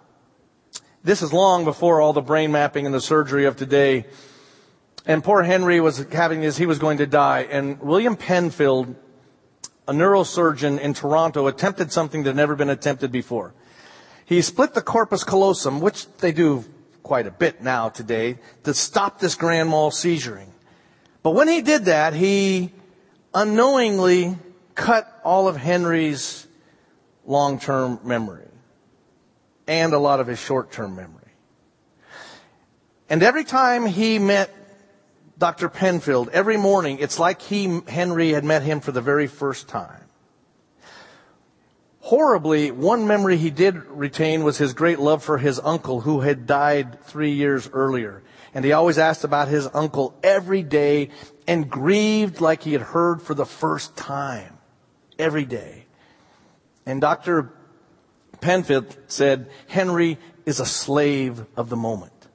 This 1.03 1.23
is 1.23 1.33
long 1.33 1.65
before 1.65 1.99
all 1.99 2.13
the 2.13 2.21
brain 2.21 2.51
mapping 2.51 2.85
and 2.85 2.93
the 2.93 3.01
surgery 3.01 3.45
of 3.45 3.57
today. 3.57 4.05
And 5.05 5.23
poor 5.23 5.41
Henry 5.41 5.81
was 5.81 6.05
having 6.11 6.41
this, 6.41 6.57
he 6.57 6.67
was 6.67 6.77
going 6.77 6.99
to 6.99 7.07
die. 7.07 7.47
And 7.49 7.79
William 7.79 8.15
Penfield, 8.15 8.95
a 9.87 9.93
neurosurgeon 9.93 10.79
in 10.79 10.93
Toronto, 10.93 11.47
attempted 11.47 11.91
something 11.91 12.23
that 12.23 12.29
had 12.29 12.35
never 12.35 12.55
been 12.55 12.69
attempted 12.69 13.11
before. 13.11 13.53
He 14.25 14.41
split 14.41 14.73
the 14.73 14.81
corpus 14.81 15.23
callosum, 15.23 15.81
which 15.81 16.07
they 16.17 16.31
do 16.31 16.63
quite 17.03 17.27
a 17.27 17.31
bit 17.31 17.61
now 17.61 17.89
today, 17.89 18.37
to 18.63 18.73
stop 18.73 19.19
this 19.19 19.35
grand 19.35 19.69
mal 19.69 19.91
seizuring. 19.91 20.47
But 21.23 21.31
when 21.31 21.47
he 21.47 21.61
did 21.61 21.85
that, 21.85 22.13
he 22.13 22.71
unknowingly 23.33 24.37
cut 24.75 25.21
all 25.23 25.47
of 25.47 25.57
Henry's 25.57 26.47
long-term 27.25 27.99
memory 28.03 28.47
and 29.67 29.93
a 29.93 29.99
lot 29.99 30.19
of 30.19 30.27
his 30.27 30.39
short-term 30.39 30.95
memory. 30.95 31.17
And 33.09 33.23
every 33.23 33.43
time 33.43 33.85
he 33.85 34.19
met 34.19 34.60
Dr. 35.41 35.69
Penfield, 35.69 36.29
every 36.29 36.55
morning, 36.55 36.99
it's 36.99 37.17
like 37.17 37.41
he, 37.41 37.81
Henry 37.87 38.29
had 38.29 38.43
met 38.43 38.61
him 38.61 38.79
for 38.79 38.91
the 38.91 39.01
very 39.01 39.25
first 39.25 39.67
time. 39.67 40.03
Horribly, 42.01 42.69
one 42.69 43.07
memory 43.07 43.37
he 43.37 43.49
did 43.49 43.83
retain 43.85 44.43
was 44.43 44.59
his 44.59 44.73
great 44.73 44.99
love 44.99 45.23
for 45.23 45.39
his 45.39 45.59
uncle 45.59 46.01
who 46.01 46.19
had 46.19 46.45
died 46.45 47.01
three 47.05 47.31
years 47.31 47.67
earlier. 47.73 48.21
And 48.53 48.63
he 48.63 48.71
always 48.71 48.99
asked 48.99 49.23
about 49.23 49.47
his 49.47 49.67
uncle 49.73 50.13
every 50.21 50.61
day 50.61 51.09
and 51.47 51.67
grieved 51.67 52.39
like 52.39 52.61
he 52.61 52.73
had 52.73 52.83
heard 52.83 53.19
for 53.19 53.33
the 53.33 53.45
first 53.45 53.97
time. 53.97 54.59
Every 55.17 55.45
day. 55.45 55.87
And 56.85 57.01
Dr. 57.01 57.51
Penfield 58.41 58.95
said, 59.07 59.49
Henry 59.67 60.19
is 60.45 60.59
a 60.59 60.67
slave 60.67 61.47
of 61.57 61.69
the 61.69 61.75
moment. 61.75 62.27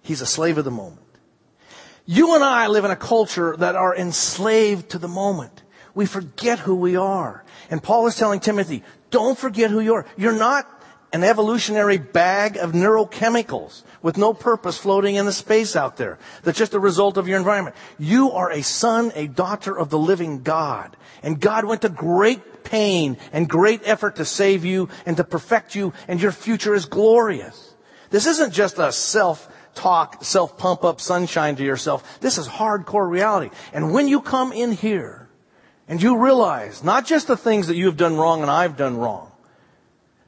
He's 0.00 0.22
a 0.22 0.26
slave 0.26 0.56
of 0.56 0.64
the 0.64 0.70
moment. 0.70 1.03
You 2.06 2.34
and 2.34 2.44
I 2.44 2.66
live 2.66 2.84
in 2.84 2.90
a 2.90 2.96
culture 2.96 3.56
that 3.56 3.76
are 3.76 3.96
enslaved 3.96 4.90
to 4.90 4.98
the 4.98 5.08
moment. 5.08 5.62
We 5.94 6.06
forget 6.06 6.58
who 6.58 6.74
we 6.74 6.96
are. 6.96 7.44
And 7.70 7.82
Paul 7.82 8.06
is 8.06 8.16
telling 8.16 8.40
Timothy, 8.40 8.82
don't 9.10 9.38
forget 9.38 9.70
who 9.70 9.80
you 9.80 9.94
are. 9.94 10.06
You're 10.16 10.36
not 10.36 10.68
an 11.14 11.22
evolutionary 11.22 11.96
bag 11.96 12.56
of 12.56 12.72
neurochemicals 12.72 13.84
with 14.02 14.18
no 14.18 14.34
purpose 14.34 14.76
floating 14.76 15.14
in 15.14 15.24
the 15.24 15.32
space 15.32 15.76
out 15.76 15.96
there. 15.96 16.18
That's 16.42 16.58
just 16.58 16.74
a 16.74 16.80
result 16.80 17.16
of 17.16 17.28
your 17.28 17.38
environment. 17.38 17.76
You 17.98 18.32
are 18.32 18.50
a 18.50 18.62
son, 18.62 19.12
a 19.14 19.28
daughter 19.28 19.78
of 19.78 19.90
the 19.90 19.98
living 19.98 20.42
God. 20.42 20.96
And 21.22 21.40
God 21.40 21.64
went 21.64 21.82
to 21.82 21.88
great 21.88 22.64
pain 22.64 23.16
and 23.32 23.48
great 23.48 23.80
effort 23.84 24.16
to 24.16 24.24
save 24.24 24.64
you 24.64 24.88
and 25.06 25.16
to 25.16 25.24
perfect 25.24 25.74
you, 25.74 25.92
and 26.08 26.20
your 26.20 26.32
future 26.32 26.74
is 26.74 26.86
glorious. 26.86 27.74
This 28.10 28.26
isn't 28.26 28.52
just 28.52 28.78
a 28.78 28.92
self 28.92 29.48
talk, 29.74 30.24
self 30.24 30.56
pump 30.58 30.84
up 30.84 31.00
sunshine 31.00 31.56
to 31.56 31.64
yourself. 31.64 32.20
This 32.20 32.38
is 32.38 32.48
hardcore 32.48 33.08
reality. 33.08 33.54
And 33.72 33.92
when 33.92 34.08
you 34.08 34.20
come 34.20 34.52
in 34.52 34.72
here 34.72 35.28
and 35.88 36.02
you 36.02 36.18
realize 36.18 36.82
not 36.82 37.06
just 37.06 37.26
the 37.26 37.36
things 37.36 37.66
that 37.66 37.76
you 37.76 37.86
have 37.86 37.96
done 37.96 38.16
wrong 38.16 38.42
and 38.42 38.50
I've 38.50 38.76
done 38.76 38.96
wrong, 38.96 39.30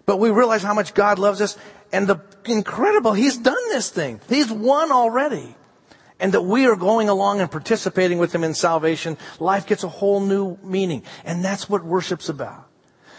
but 0.04 0.18
we 0.18 0.30
realize 0.30 0.62
how 0.62 0.74
much 0.74 0.94
God 0.94 1.18
loves 1.18 1.40
us 1.40 1.56
and 1.92 2.06
the 2.06 2.20
incredible, 2.44 3.12
He's 3.12 3.37
done 3.37 3.68
this 3.70 3.90
thing. 3.90 4.20
He's 4.28 4.50
won 4.50 4.92
already 4.92 5.54
and 6.18 6.32
that 6.32 6.42
we 6.42 6.66
are 6.66 6.76
going 6.76 7.09
along 7.09 7.40
and 7.40 7.50
participating 7.50 8.18
with 8.18 8.35
Him 8.35 8.44
in 8.44 8.54
salvation, 8.54 9.18
life 9.38 9.66
gets 9.66 9.85
a 9.85 9.88
whole 9.88 10.20
new 10.20 10.56
meaning. 10.62 11.02
And 11.24 11.44
that's 11.44 11.68
what 11.68 11.85
worship's 11.85 12.28
about. 12.28 12.65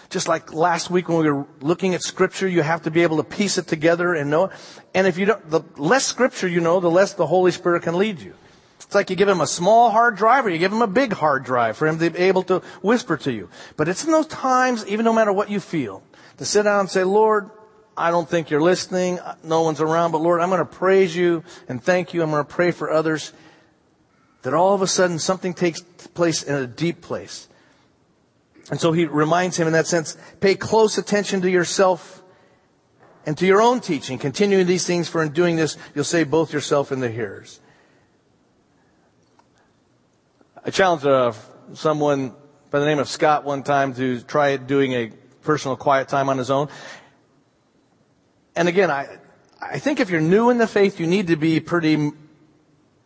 Just 0.09 0.27
like 0.27 0.53
last 0.53 0.89
week 0.89 1.09
when 1.09 1.17
we 1.17 1.29
were 1.29 1.45
looking 1.59 1.93
at 1.93 2.01
scripture, 2.01 2.47
you 2.47 2.61
have 2.61 2.83
to 2.83 2.91
be 2.91 3.03
able 3.03 3.17
to 3.17 3.23
piece 3.23 3.57
it 3.57 3.67
together 3.67 4.13
and 4.13 4.29
know. 4.29 4.49
And 4.93 5.05
if 5.05 5.17
you 5.17 5.25
don't, 5.25 5.49
the 5.49 5.61
less 5.75 6.05
scripture 6.05 6.47
you 6.47 6.61
know, 6.61 6.79
the 6.79 6.89
less 6.89 7.13
the 7.13 7.27
Holy 7.27 7.51
Spirit 7.51 7.83
can 7.83 7.97
lead 7.97 8.19
you. 8.19 8.33
It's 8.87 8.95
like 8.95 9.09
you 9.09 9.17
give 9.17 9.27
him 9.27 9.41
a 9.41 9.47
small 9.47 9.91
hard 9.91 10.15
drive 10.15 10.45
or 10.45 10.49
you 10.49 10.57
give 10.57 10.71
him 10.71 10.81
a 10.81 10.87
big 10.87 11.11
hard 11.11 11.43
drive 11.43 11.75
for 11.75 11.87
him 11.87 11.99
to 11.99 12.09
be 12.09 12.19
able 12.19 12.43
to 12.43 12.59
whisper 12.81 13.17
to 13.17 13.33
you. 13.33 13.49
But 13.75 13.89
it's 13.89 14.05
in 14.05 14.11
those 14.11 14.27
times, 14.27 14.87
even 14.87 15.03
no 15.03 15.11
matter 15.11 15.33
what 15.33 15.49
you 15.49 15.59
feel, 15.59 16.03
to 16.37 16.45
sit 16.45 16.63
down 16.63 16.81
and 16.81 16.89
say, 16.89 17.03
Lord, 17.03 17.49
I 17.97 18.11
don't 18.11 18.29
think 18.29 18.49
you're 18.49 18.61
listening. 18.61 19.19
No 19.43 19.63
one's 19.63 19.81
around. 19.81 20.11
But 20.11 20.21
Lord, 20.21 20.39
I'm 20.39 20.49
going 20.49 20.59
to 20.59 20.65
praise 20.65 21.13
you 21.13 21.43
and 21.67 21.83
thank 21.83 22.13
you. 22.13 22.23
I'm 22.23 22.29
going 22.29 22.45
to 22.45 22.49
pray 22.49 22.71
for 22.71 22.89
others. 22.89 23.33
That 24.43 24.53
all 24.53 24.73
of 24.73 24.81
a 24.81 24.87
sudden 24.87 25.19
something 25.19 25.53
takes 25.53 25.81
place 25.81 26.43
in 26.43 26.55
a 26.55 26.67
deep 26.67 27.01
place. 27.01 27.49
And 28.69 28.79
so 28.79 28.91
he 28.91 29.05
reminds 29.05 29.57
him 29.57 29.67
in 29.67 29.73
that 29.73 29.87
sense, 29.87 30.17
pay 30.39 30.55
close 30.55 30.97
attention 30.97 31.41
to 31.41 31.49
yourself 31.49 32.21
and 33.25 33.37
to 33.37 33.45
your 33.45 33.61
own 33.61 33.79
teaching. 33.79 34.17
Continuing 34.17 34.67
these 34.67 34.85
things, 34.85 35.07
for 35.07 35.23
in 35.23 35.31
doing 35.31 35.55
this, 35.55 35.77
you'll 35.95 36.03
save 36.03 36.29
both 36.29 36.51
yourself 36.53 36.91
and 36.91 37.01
the 37.01 37.09
hearers. 37.09 37.59
I 40.63 40.69
challenged 40.69 41.05
uh, 41.05 41.31
someone 41.73 42.33
by 42.69 42.79
the 42.79 42.85
name 42.85 42.99
of 42.99 43.07
Scott 43.07 43.45
one 43.45 43.63
time 43.63 43.93
to 43.93 44.19
try 44.21 44.57
doing 44.57 44.91
a 44.91 45.11
personal 45.41 45.77
quiet 45.77 46.09
time 46.09 46.27
on 46.27 46.37
his 46.37 46.51
own. 46.51 46.67
And 48.53 48.67
again, 48.67 48.91
I, 48.91 49.17
I 49.61 49.79
think 49.79 50.01
if 50.01 50.09
you're 50.09 50.19
new 50.19 50.49
in 50.49 50.57
the 50.57 50.67
faith, 50.67 50.99
you 50.99 51.07
need 51.07 51.27
to 51.27 51.37
be 51.37 51.61
pretty 51.61 52.11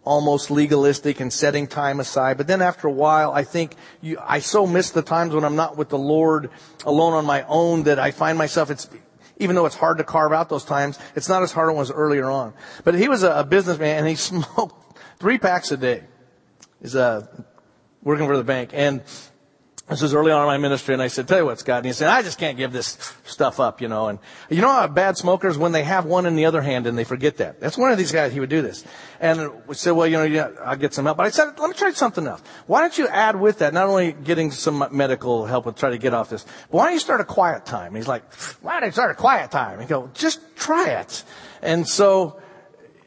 almost 0.04 0.50
legalistic 0.50 1.20
and 1.20 1.32
setting 1.32 1.68
time 1.68 2.00
aside. 2.00 2.38
But 2.38 2.48
then 2.48 2.62
after 2.62 2.88
a 2.88 2.92
while, 2.92 3.32
I 3.32 3.44
think 3.44 3.76
you, 4.02 4.18
I 4.22 4.40
so 4.40 4.66
miss 4.66 4.92
the 4.92 5.02
times 5.02 5.34
when 5.34 5.44
I'm 5.44 5.56
not 5.56 5.78
with 5.78 5.90
the 5.90 5.98
Lord 5.98 6.50
alone 6.86 7.14
on 7.14 7.26
my 7.26 7.44
own 7.44 7.84
that 7.84 8.00
I 8.00 8.12
find 8.12 8.38
myself, 8.38 8.72
it's, 8.72 8.90
even 9.38 9.56
though 9.56 9.66
it's 9.66 9.76
hard 9.76 10.00
to 10.00 10.04
carve 10.04 10.34
out 10.34 10.50
those 10.50 10.66
times, 10.66 10.98
it's 11.16 11.30
not 11.30 11.44
as 11.44 11.52
hard 11.52 11.70
as 11.70 11.76
it 11.76 11.80
was 11.80 11.92
earlier 11.92 12.30
on. 12.30 12.54
But 12.84 12.96
he 12.96 13.10
was 13.10 13.24
a, 13.24 13.32
a 13.32 13.44
businessman 13.44 14.00
and 14.00 14.08
he 14.08 14.16
smoked 14.30 14.98
three 15.20 15.38
packs 15.38 15.72
a 15.72 15.78
day. 15.78 16.04
He's, 16.82 16.96
uh, 16.96 17.28
working 18.04 18.28
for 18.28 18.38
the 18.38 18.44
bank. 18.44 18.72
And 18.74 19.02
this 19.92 20.02
was 20.02 20.14
early 20.14 20.32
on 20.32 20.42
in 20.42 20.48
my 20.48 20.58
ministry, 20.58 20.94
and 20.94 21.04
I 21.04 21.08
said, 21.08 21.28
tell 21.28 21.40
you 21.40 21.46
what, 21.46 21.60
Scott. 21.60 21.80
And 21.80 21.86
he 21.86 21.92
said, 21.92 22.08
I 22.08 22.22
just 22.22 22.40
can't 22.40 22.58
give 22.58 22.72
this 22.72 23.14
stuff 23.26 23.60
up, 23.60 23.82
you 23.82 23.90
know. 23.90 24.08
And 24.08 24.20
you 24.50 24.62
know 24.62 24.72
how 24.72 24.88
bad 24.88 25.18
smokers, 25.18 25.58
when 25.58 25.74
they 25.74 25.84
have 25.84 26.06
one 26.06 26.26
in 26.26 26.38
the 26.38 26.46
other 26.46 26.62
hand 26.62 26.88
and 26.88 26.98
they 26.98 27.04
forget 27.04 27.38
that. 27.38 27.60
That's 27.60 27.78
one 27.78 27.92
of 27.92 27.98
these 27.98 28.14
guys, 28.14 28.32
he 28.32 28.40
would 28.40 28.50
do 28.50 28.62
this. 28.62 28.86
And 29.20 29.52
we 29.68 29.76
said, 29.76 29.92
well, 29.92 30.08
you 30.08 30.18
know, 30.18 30.24
yeah, 30.24 30.50
I'll 30.64 30.78
get 30.78 30.94
some 30.94 31.04
help. 31.04 31.18
But 31.18 31.26
I 31.26 31.30
said, 31.30 31.60
let 31.60 31.68
me 31.68 31.76
try 31.76 31.92
something 31.92 32.26
else. 32.26 32.42
Why 32.68 32.80
don't 32.80 32.98
you 32.98 33.10
add 33.10 33.38
with 33.38 33.60
that, 33.60 33.74
not 33.74 33.88
only 33.88 34.14
getting 34.14 34.52
some 34.52 34.88
medical 34.92 35.46
help 35.46 35.66
and 35.66 35.76
try 35.76 35.90
to 35.90 35.98
get 35.98 36.14
off 36.14 36.30
this, 36.30 36.46
but 36.72 36.78
why 36.78 36.86
don't 36.86 36.94
you 36.94 37.00
start 37.00 37.20
a 37.20 37.26
quiet 37.26 37.66
time? 37.66 37.88
And 37.88 37.98
he's 37.98 38.08
like, 38.08 38.34
why 38.62 38.80
don't 38.80 38.88
you 38.88 38.94
start 38.94 39.12
a 39.12 39.16
quiet 39.16 39.52
time? 39.52 39.74
And 39.74 39.82
he 39.82 39.88
go, 39.90 40.10
just 40.14 40.40
try 40.56 40.88
it. 41.02 41.24
And 41.62 41.86
so, 41.86 42.40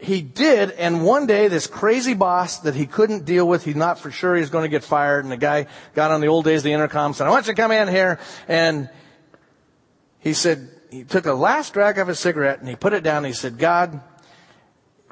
he 0.05 0.23
did, 0.23 0.71
and 0.73 1.05
one 1.05 1.27
day 1.27 1.49
this 1.49 1.67
crazy 1.67 2.15
boss 2.15 2.61
that 2.61 2.75
he 2.75 2.87
couldn't 2.87 3.25
deal 3.25 3.49
with, 3.49 3.65
he's 3.65 3.75
not 3.77 3.99
for 3.99 4.11
sure 4.11 4.37
he's 4.37 4.51
going 4.51 4.65
to 4.65 4.69
get 4.69 4.85
fired, 4.85 5.25
and 5.25 5.33
the 5.33 5.37
guy 5.37 5.67
got 5.95 6.11
on 6.11 6.21
the 6.21 6.29
old 6.29 6.45
days 6.45 6.61
of 6.61 6.65
the 6.65 6.73
intercom, 6.73 7.15
said, 7.15 7.27
I 7.27 7.31
want 7.31 7.47
you 7.47 7.55
to 7.55 7.61
come 7.61 7.73
in 7.73 7.89
here, 7.89 8.19
and 8.47 8.89
he 10.21 10.33
said, 10.33 10.69
he 10.91 11.05
took 11.05 11.27
a 11.27 11.33
last 11.33 11.73
drag 11.73 11.99
of 11.99 12.09
his 12.09 12.21
cigarette, 12.21 12.61
and 12.61 12.69
he 12.69 12.77
put 12.77 12.93
it 12.93 13.03
down, 13.03 13.19
and 13.19 13.27
he 13.27 13.33
said, 13.33 13.59
God, 13.59 14.01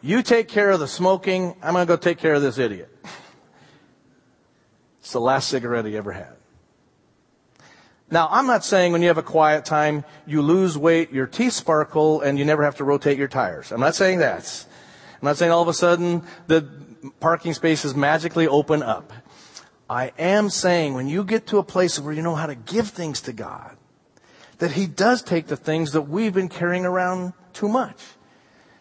you 0.01 0.23
take 0.23 0.49
care 0.49 0.71
of 0.71 0.81
the 0.81 0.89
smoking, 0.89 1.57
I'm 1.63 1.75
going 1.75 1.87
to 1.87 1.93
go 1.93 1.97
take 1.97 2.19
care 2.19 2.35
of 2.35 2.43
this 2.43 2.59
idiot. 2.59 2.89
It's 5.01 5.11
the 5.11 5.21
last 5.21 5.49
cigarette 5.49 5.85
he 5.85 5.97
ever 5.97 6.13
had. 6.13 6.37
Now, 8.13 8.29
I'm 8.31 8.47
not 8.47 8.63
saying 8.63 8.93
when 8.93 9.01
you 9.01 9.09
have 9.09 9.17
a 9.17 9.23
quiet 9.23 9.65
time, 9.65 10.05
you 10.27 10.43
lose 10.43 10.77
weight, 10.77 11.13
your 11.13 11.27
teeth 11.27 11.55
sparkle, 11.55 12.21
and 12.21 12.39
you 12.39 12.45
never 12.45 12.63
have 12.63 12.77
to 12.77 12.85
rotate 12.85 13.17
your 13.17 13.27
tires. 13.27 13.73
I'm 13.73 13.81
not 13.81 13.95
saying 13.95 14.19
that. 14.19 14.67
I'm 15.15 15.25
not 15.25 15.39
saying 15.39 15.51
all 15.51 15.63
of 15.63 15.69
a 15.69 15.73
sudden 15.73 16.23
the 16.47 16.69
parking 17.21 17.55
spaces 17.55 17.95
magically 17.95 18.47
open 18.47 18.83
up. 18.83 19.15
I 19.89 20.13
am 20.19 20.51
saying 20.51 20.93
when 20.93 21.09
you 21.09 21.25
get 21.25 21.47
to 21.49 21.59
a 21.59 21.63
place 21.63 21.99
where 21.99 22.13
you 22.13 22.21
know 22.21 22.35
how 22.35 22.45
to 22.45 22.55
give 22.55 22.89
things 22.89 23.23
to 23.23 23.33
God, 23.33 23.79
that 24.59 24.73
He 24.73 24.87
does 24.87 25.23
take 25.23 25.47
the 25.47 25.57
things 25.57 25.93
that 25.93 26.03
we've 26.03 26.35
been 26.35 26.51
carrying 26.51 26.85
around 26.85 27.33
too 27.55 27.67
much. 27.67 27.97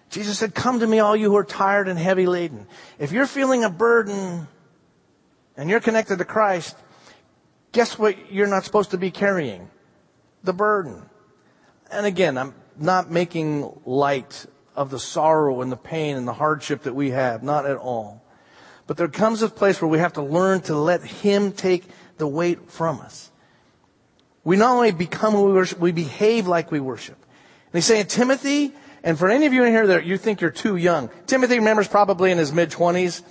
Jesus 0.10 0.39
said, 0.39 0.54
come 0.54 0.82
to 0.82 0.88
me 0.88 1.00
all 1.00 1.15
you 1.15 1.30
who 1.30 1.38
are 1.38 1.46
tired 1.46 1.88
and 1.88 1.98
heavy 1.98 2.28
laden. 2.28 2.67
If 3.00 3.13
you're 3.13 3.28
feeling 3.28 3.63
a 3.63 3.70
burden 3.70 4.50
and 5.56 5.70
you're 5.70 5.80
connected 5.80 6.17
to 6.17 6.26
Christ, 6.26 6.76
guess 7.71 7.97
what 7.97 8.31
you're 8.31 8.47
not 8.47 8.63
supposed 8.63 8.91
to 8.91 8.97
be 8.97 9.12
carrying? 9.12 9.69
The 10.43 10.53
burden. 10.53 11.10
And 11.91 12.05
again, 12.05 12.38
I'm 12.38 12.55
not 12.77 13.12
making 13.12 13.81
light 13.86 14.45
of 14.75 14.89
the 14.89 14.99
sorrow 14.99 15.62
and 15.62 15.71
the 15.71 15.77
pain 15.77 16.15
and 16.17 16.27
the 16.27 16.34
hardship 16.34 16.84
that 16.84 16.95
we 16.95 17.12
have. 17.12 17.43
Not 17.43 17.65
at 17.65 17.77
all. 17.77 18.23
But 18.88 18.97
there 18.97 19.07
comes 19.07 19.41
a 19.41 19.49
place 19.49 19.81
where 19.81 19.89
we 19.89 19.99
have 19.99 20.13
to 20.13 20.23
learn 20.23 20.62
to 20.62 20.75
let 20.75 21.03
Him 21.03 21.51
take 21.51 21.86
the 22.17 22.27
weight 22.27 22.69
from 22.69 22.99
us. 22.99 23.31
We 24.43 24.57
not 24.57 24.75
only 24.75 24.91
become 24.91 25.34
who 25.34 25.43
we 25.43 25.53
worship, 25.53 25.79
we 25.79 25.91
behave 25.91 26.47
like 26.47 26.71
we 26.71 26.79
worship. 26.79 27.15
And 27.15 27.73
he's 27.73 27.86
saying, 27.86 28.07
Timothy, 28.07 28.73
and 29.03 29.17
for 29.17 29.29
any 29.29 29.45
of 29.45 29.53
you 29.53 29.63
in 29.63 29.71
here 29.71 29.88
that 29.88 30.05
you 30.05 30.17
think 30.17 30.41
you're 30.41 30.49
too 30.49 30.75
young, 30.75 31.10
Timothy, 31.27 31.60
remembers 31.60 31.88
probably 31.88 32.31
in 32.31 32.38
his 32.38 32.51
mid 32.51 32.71
twenties. 32.71 33.23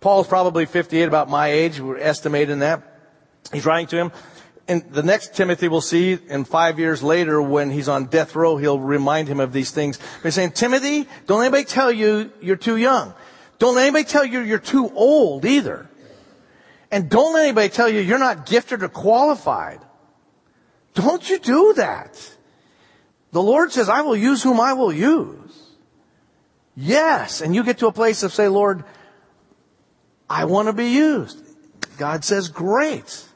Paul's 0.00 0.28
probably 0.28 0.66
58, 0.66 1.04
about 1.04 1.28
my 1.28 1.48
age. 1.48 1.80
We're 1.80 1.98
estimating 1.98 2.60
that. 2.60 2.89
He's 3.52 3.66
writing 3.66 3.86
to 3.88 3.96
him 3.96 4.12
in 4.70 4.84
the 4.90 5.02
next 5.02 5.34
Timothy 5.34 5.66
we'll 5.66 5.80
see 5.80 6.16
in 6.28 6.44
five 6.44 6.78
years 6.78 7.02
later 7.02 7.42
when 7.42 7.70
he's 7.70 7.88
on 7.88 8.04
death 8.04 8.36
row, 8.36 8.56
he'll 8.56 8.78
remind 8.78 9.26
him 9.26 9.40
of 9.40 9.52
these 9.52 9.72
things. 9.72 9.98
He's 10.22 10.34
saying, 10.34 10.52
Timothy, 10.52 11.08
don't 11.26 11.40
anybody 11.40 11.64
tell 11.64 11.90
you 11.90 12.30
you're 12.40 12.54
too 12.54 12.76
young. 12.76 13.12
Don't 13.58 13.74
let 13.74 13.82
anybody 13.82 14.04
tell 14.04 14.24
you 14.24 14.38
you're 14.38 14.60
too 14.60 14.88
old 14.94 15.44
either. 15.44 15.90
And 16.92 17.10
don't 17.10 17.34
let 17.34 17.46
anybody 17.46 17.68
tell 17.68 17.88
you 17.88 17.98
you're 18.00 18.20
not 18.20 18.46
gifted 18.46 18.84
or 18.84 18.88
qualified. 18.88 19.80
Don't 20.94 21.28
you 21.28 21.40
do 21.40 21.74
that. 21.76 22.36
The 23.32 23.42
Lord 23.42 23.72
says, 23.72 23.88
I 23.88 24.02
will 24.02 24.16
use 24.16 24.40
whom 24.40 24.60
I 24.60 24.74
will 24.74 24.92
use. 24.92 25.62
Yes. 26.76 27.40
And 27.40 27.56
you 27.56 27.64
get 27.64 27.78
to 27.78 27.88
a 27.88 27.92
place 27.92 28.22
of 28.22 28.32
say, 28.32 28.46
Lord, 28.46 28.84
I 30.28 30.44
want 30.44 30.68
to 30.68 30.72
be 30.72 30.90
used. 30.90 31.42
God 31.98 32.24
says, 32.24 32.48
great. 32.48 33.26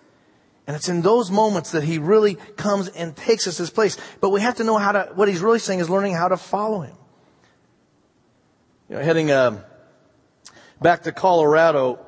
And 0.67 0.75
it's 0.75 0.89
in 0.89 1.03
those 1.03 1.31
moments 1.31 1.73
that 1.73 1.85
he 1.85 1.99
really 1.99 2.37
comes 2.57 2.89
and 2.89 3.15
takes 3.15 3.47
us 3.47 3.59
his 3.59 3.71
place. 3.71 3.99
But 4.21 4.31
we 4.31 4.41
have 4.41 4.57
to 4.57 4.65
know 4.65 4.79
how 4.79 4.93
to, 4.93 5.11
what 5.15 5.29
he's 5.29 5.41
really 5.41 5.59
saying 5.59 5.81
is 5.81 5.91
learning 5.91 6.15
how 6.15 6.29
to 6.29 6.37
follow 6.37 6.81
him. 6.81 6.97
You 8.89 8.97
know, 8.97 9.03
heading 9.03 9.31
uh, 9.31 9.63
back 10.81 11.03
to 11.03 11.13
Colorado, 11.13 11.99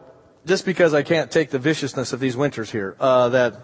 just 0.47 0.65
because 0.65 0.95
I 0.95 1.03
can't 1.03 1.31
take 1.31 1.51
the 1.51 1.59
viciousness 1.59 2.13
of 2.13 2.21
these 2.21 2.37
winters 2.37 2.71
here, 2.71 2.97
uh, 2.99 3.31
that 3.31 3.61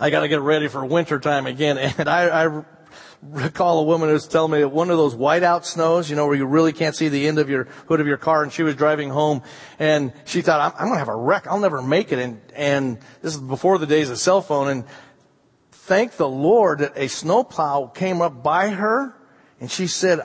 I 0.00 0.10
got 0.10 0.20
to 0.20 0.28
get 0.28 0.40
ready 0.40 0.68
for 0.68 0.84
winter 0.84 1.18
time 1.18 1.46
again. 1.46 1.78
And 1.98 2.08
I, 2.08 2.46
I 2.46 2.64
recall 3.22 3.80
a 3.80 3.84
woman 3.84 4.08
who 4.08 4.14
was 4.14 4.28
telling 4.28 4.52
me 4.52 4.60
that 4.60 4.68
one 4.68 4.90
of 4.90 4.96
those 4.96 5.14
whiteout 5.14 5.64
snows, 5.64 6.08
you 6.08 6.16
know, 6.16 6.26
where 6.26 6.36
you 6.36 6.46
really 6.46 6.72
can't 6.72 6.94
see 6.94 7.08
the 7.08 7.26
end 7.26 7.38
of 7.38 7.48
your 7.48 7.64
hood 7.86 8.00
of 8.00 8.06
your 8.06 8.16
car, 8.16 8.42
and 8.42 8.52
she 8.52 8.62
was 8.62 8.76
driving 8.76 9.10
home, 9.10 9.42
and 9.78 10.12
she 10.24 10.42
thought, 10.42 10.60
I'm, 10.60 10.72
I'm 10.78 10.86
going 10.86 10.94
to 10.94 10.98
have 10.98 11.08
a 11.08 11.16
wreck. 11.16 11.46
I'll 11.46 11.60
never 11.60 11.82
make 11.82 12.12
it. 12.12 12.18
And 12.18 12.40
and 12.54 12.98
this 13.22 13.34
is 13.34 13.40
before 13.40 13.78
the 13.78 13.86
days 13.86 14.10
of 14.10 14.18
cell 14.18 14.40
phone. 14.40 14.68
And 14.68 14.84
thank 15.72 16.16
the 16.16 16.28
Lord 16.28 16.80
that 16.80 16.92
a 16.96 17.08
snowplow 17.08 17.88
came 17.88 18.22
up 18.22 18.42
by 18.42 18.68
her, 18.68 19.14
and 19.60 19.70
she 19.70 19.86
said, 19.86 20.20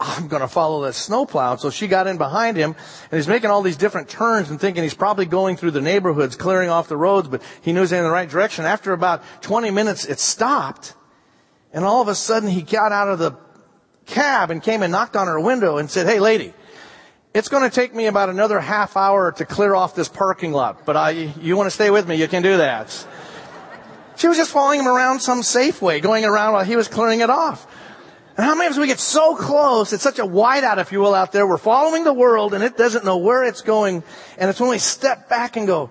I'm 0.00 0.28
going 0.28 0.42
to 0.42 0.48
follow 0.48 0.84
that 0.84 0.94
snowplow. 0.94 1.56
So 1.56 1.70
she 1.70 1.88
got 1.88 2.06
in 2.06 2.18
behind 2.18 2.56
him 2.56 2.76
and 3.10 3.18
he's 3.18 3.26
making 3.26 3.50
all 3.50 3.62
these 3.62 3.76
different 3.76 4.08
turns 4.08 4.48
and 4.48 4.60
thinking 4.60 4.84
he's 4.84 4.94
probably 4.94 5.26
going 5.26 5.56
through 5.56 5.72
the 5.72 5.80
neighborhoods, 5.80 6.36
clearing 6.36 6.70
off 6.70 6.86
the 6.86 6.96
roads, 6.96 7.26
but 7.26 7.42
he 7.62 7.72
knew 7.72 7.80
he 7.80 7.82
was 7.82 7.92
in 7.92 8.04
the 8.04 8.10
right 8.10 8.28
direction. 8.28 8.64
After 8.64 8.92
about 8.92 9.24
20 9.42 9.72
minutes, 9.72 10.04
it 10.04 10.20
stopped 10.20 10.94
and 11.72 11.84
all 11.84 12.02
of 12.02 12.08
a 12.08 12.14
sudden 12.14 12.48
he 12.48 12.62
got 12.62 12.92
out 12.92 13.08
of 13.08 13.18
the 13.18 13.32
cab 14.06 14.50
and 14.50 14.62
came 14.62 14.82
and 14.82 14.90
knocked 14.90 15.16
on 15.16 15.26
her 15.26 15.38
window 15.38 15.76
and 15.76 15.90
said, 15.90 16.06
Hey 16.06 16.20
lady, 16.20 16.52
it's 17.34 17.48
going 17.48 17.62
to 17.68 17.74
take 17.74 17.94
me 17.94 18.06
about 18.06 18.30
another 18.30 18.58
half 18.58 18.96
hour 18.96 19.32
to 19.32 19.44
clear 19.44 19.74
off 19.74 19.94
this 19.94 20.08
parking 20.08 20.52
lot, 20.52 20.84
but 20.86 20.96
I, 20.96 21.10
you 21.10 21.56
want 21.56 21.66
to 21.66 21.70
stay 21.70 21.90
with 21.90 22.08
me, 22.08 22.16
you 22.16 22.28
can 22.28 22.42
do 22.42 22.56
that. 22.56 23.06
She 24.16 24.26
was 24.26 24.36
just 24.36 24.50
following 24.50 24.80
him 24.80 24.88
around 24.88 25.20
some 25.20 25.42
Safeway, 25.42 26.02
going 26.02 26.24
around 26.24 26.54
while 26.54 26.64
he 26.64 26.74
was 26.74 26.88
clearing 26.88 27.20
it 27.20 27.30
off. 27.30 27.66
And 28.36 28.44
how 28.44 28.54
many 28.54 28.70
us 28.70 28.78
we 28.78 28.86
get 28.86 28.98
so 28.98 29.36
close, 29.36 29.92
it's 29.92 30.02
such 30.02 30.18
a 30.18 30.24
whiteout, 30.24 30.78
if 30.78 30.90
you 30.90 31.00
will, 31.00 31.14
out 31.14 31.32
there, 31.32 31.46
we're 31.46 31.58
following 31.58 32.04
the 32.04 32.12
world 32.12 32.54
and 32.54 32.64
it 32.64 32.76
doesn't 32.76 33.04
know 33.04 33.18
where 33.18 33.44
it's 33.44 33.60
going, 33.60 34.02
and 34.38 34.50
it's 34.50 34.60
when 34.60 34.70
we 34.70 34.78
step 34.78 35.28
back 35.28 35.56
and 35.56 35.66
go, 35.66 35.90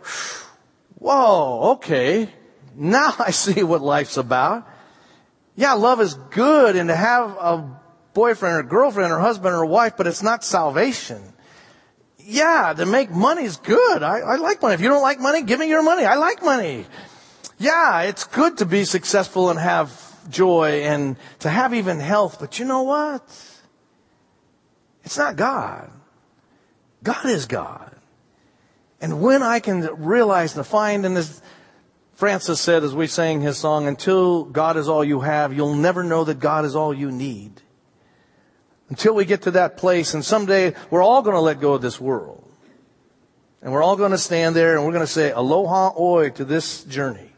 whoa, 0.96 1.74
okay, 1.74 2.30
now 2.76 3.14
I 3.20 3.32
see 3.32 3.64
what 3.64 3.82
life's 3.82 4.18
about. 4.18 4.68
Yeah, 5.58 5.74
love 5.74 6.00
is 6.00 6.14
good 6.14 6.76
and 6.76 6.88
to 6.88 6.96
have 6.96 7.32
a 7.32 7.82
boyfriend 8.14 8.58
or 8.58 8.64
girlfriend 8.64 9.12
or 9.12 9.20
husband 9.20 9.56
or 9.56 9.66
wife, 9.66 9.98
but 9.98 10.06
it's 10.06 10.22
not 10.22 10.44
salvation. 10.44 11.22
Yeah, 12.20 12.74
to 12.78 12.86
make 12.86 13.10
money 13.10 13.44
is 13.44 13.58
good. 13.58 14.04
I, 14.04 14.20
I 14.20 14.36
like 14.36 14.62
money. 14.62 14.76
If 14.76 14.82
you 14.82 14.90
don't 14.90 15.02
like 15.02 15.20
money, 15.20 15.42
give 15.42 15.60
me 15.60 15.68
your 15.68 15.82
money. 15.82 16.06
I 16.06 16.16
like 16.16 16.44
money. 16.44 16.86
Yeah, 17.58 18.04
it's 18.04 18.24
good 18.24 18.60
to 18.60 18.66
be 18.68 18.86
successful 18.86 19.50
and 19.50 19.60
have 19.60 19.90
joy 20.30 20.84
and 20.84 21.18
to 21.40 21.50
have 21.50 21.74
even 21.74 22.00
health, 22.00 22.38
but 22.40 22.60
you 22.60 22.66
know 22.66 22.84
what? 22.84 23.24
It's 25.04 25.18
not 25.18 25.38
God. 25.38 25.90
God 27.02 27.26
is 27.26 27.48
God. 27.48 27.96
And 29.02 29.22
when 29.22 29.42
I 29.42 29.60
can 29.60 30.04
realize 30.04 30.56
and 30.56 30.66
find 30.66 31.06
in 31.06 31.16
this, 31.16 31.42
Francis 32.18 32.60
said 32.60 32.84
as 32.84 32.96
we 32.96 33.06
sang 33.06 33.42
his 33.42 33.60
song, 33.60 33.88
until 33.88 34.44
God 34.44 34.76
is 34.76 34.90
all 34.90 35.04
you 35.04 35.20
have, 35.20 35.54
you'll 35.54 35.76
never 35.76 36.04
know 36.04 36.24
that 36.24 36.40
God 36.40 36.66
is 36.66 36.76
all 36.76 36.92
you 36.92 37.12
need. 37.12 37.62
Until 38.90 39.14
we 39.14 39.24
get 39.24 39.44
to 39.44 39.52
that 39.52 39.78
place, 39.78 40.16
and 40.16 40.26
someday 40.26 40.74
we're 40.90 41.04
all 41.04 41.22
going 41.22 41.36
to 41.36 41.42
let 41.42 41.60
go 41.60 41.76
of 41.76 41.84
this 41.84 42.02
world. 42.02 42.44
And 43.62 43.72
we're 43.72 43.84
all 43.84 43.98
going 43.98 44.14
to 44.14 44.18
stand 44.18 44.56
there 44.56 44.76
and 44.76 44.84
we're 44.84 44.94
going 44.94 45.06
to 45.06 45.12
say, 45.12 45.30
Aloha 45.30 45.94
oi 45.96 46.32
to 46.32 46.44
this 46.44 46.84
journey. 46.86 47.34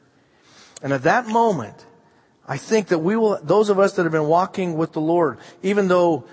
And 0.81 0.93
at 0.93 1.03
that 1.03 1.27
moment, 1.27 1.85
I 2.47 2.55
think 2.55 2.87
that 2.87 2.99
we 2.99 3.17
will, 3.17 3.37
those 3.43 3.69
of 3.69 3.79
us 3.79 3.97
that 3.97 4.03
have 4.03 4.13
been 4.13 4.27
walking 4.27 4.77
with 4.77 4.93
the 4.93 5.01
Lord, 5.01 5.39
even 5.61 5.89
though 5.89 6.23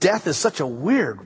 death 0.00 0.26
is 0.26 0.36
such 0.36 0.58
a 0.58 0.66
weird 0.66 1.20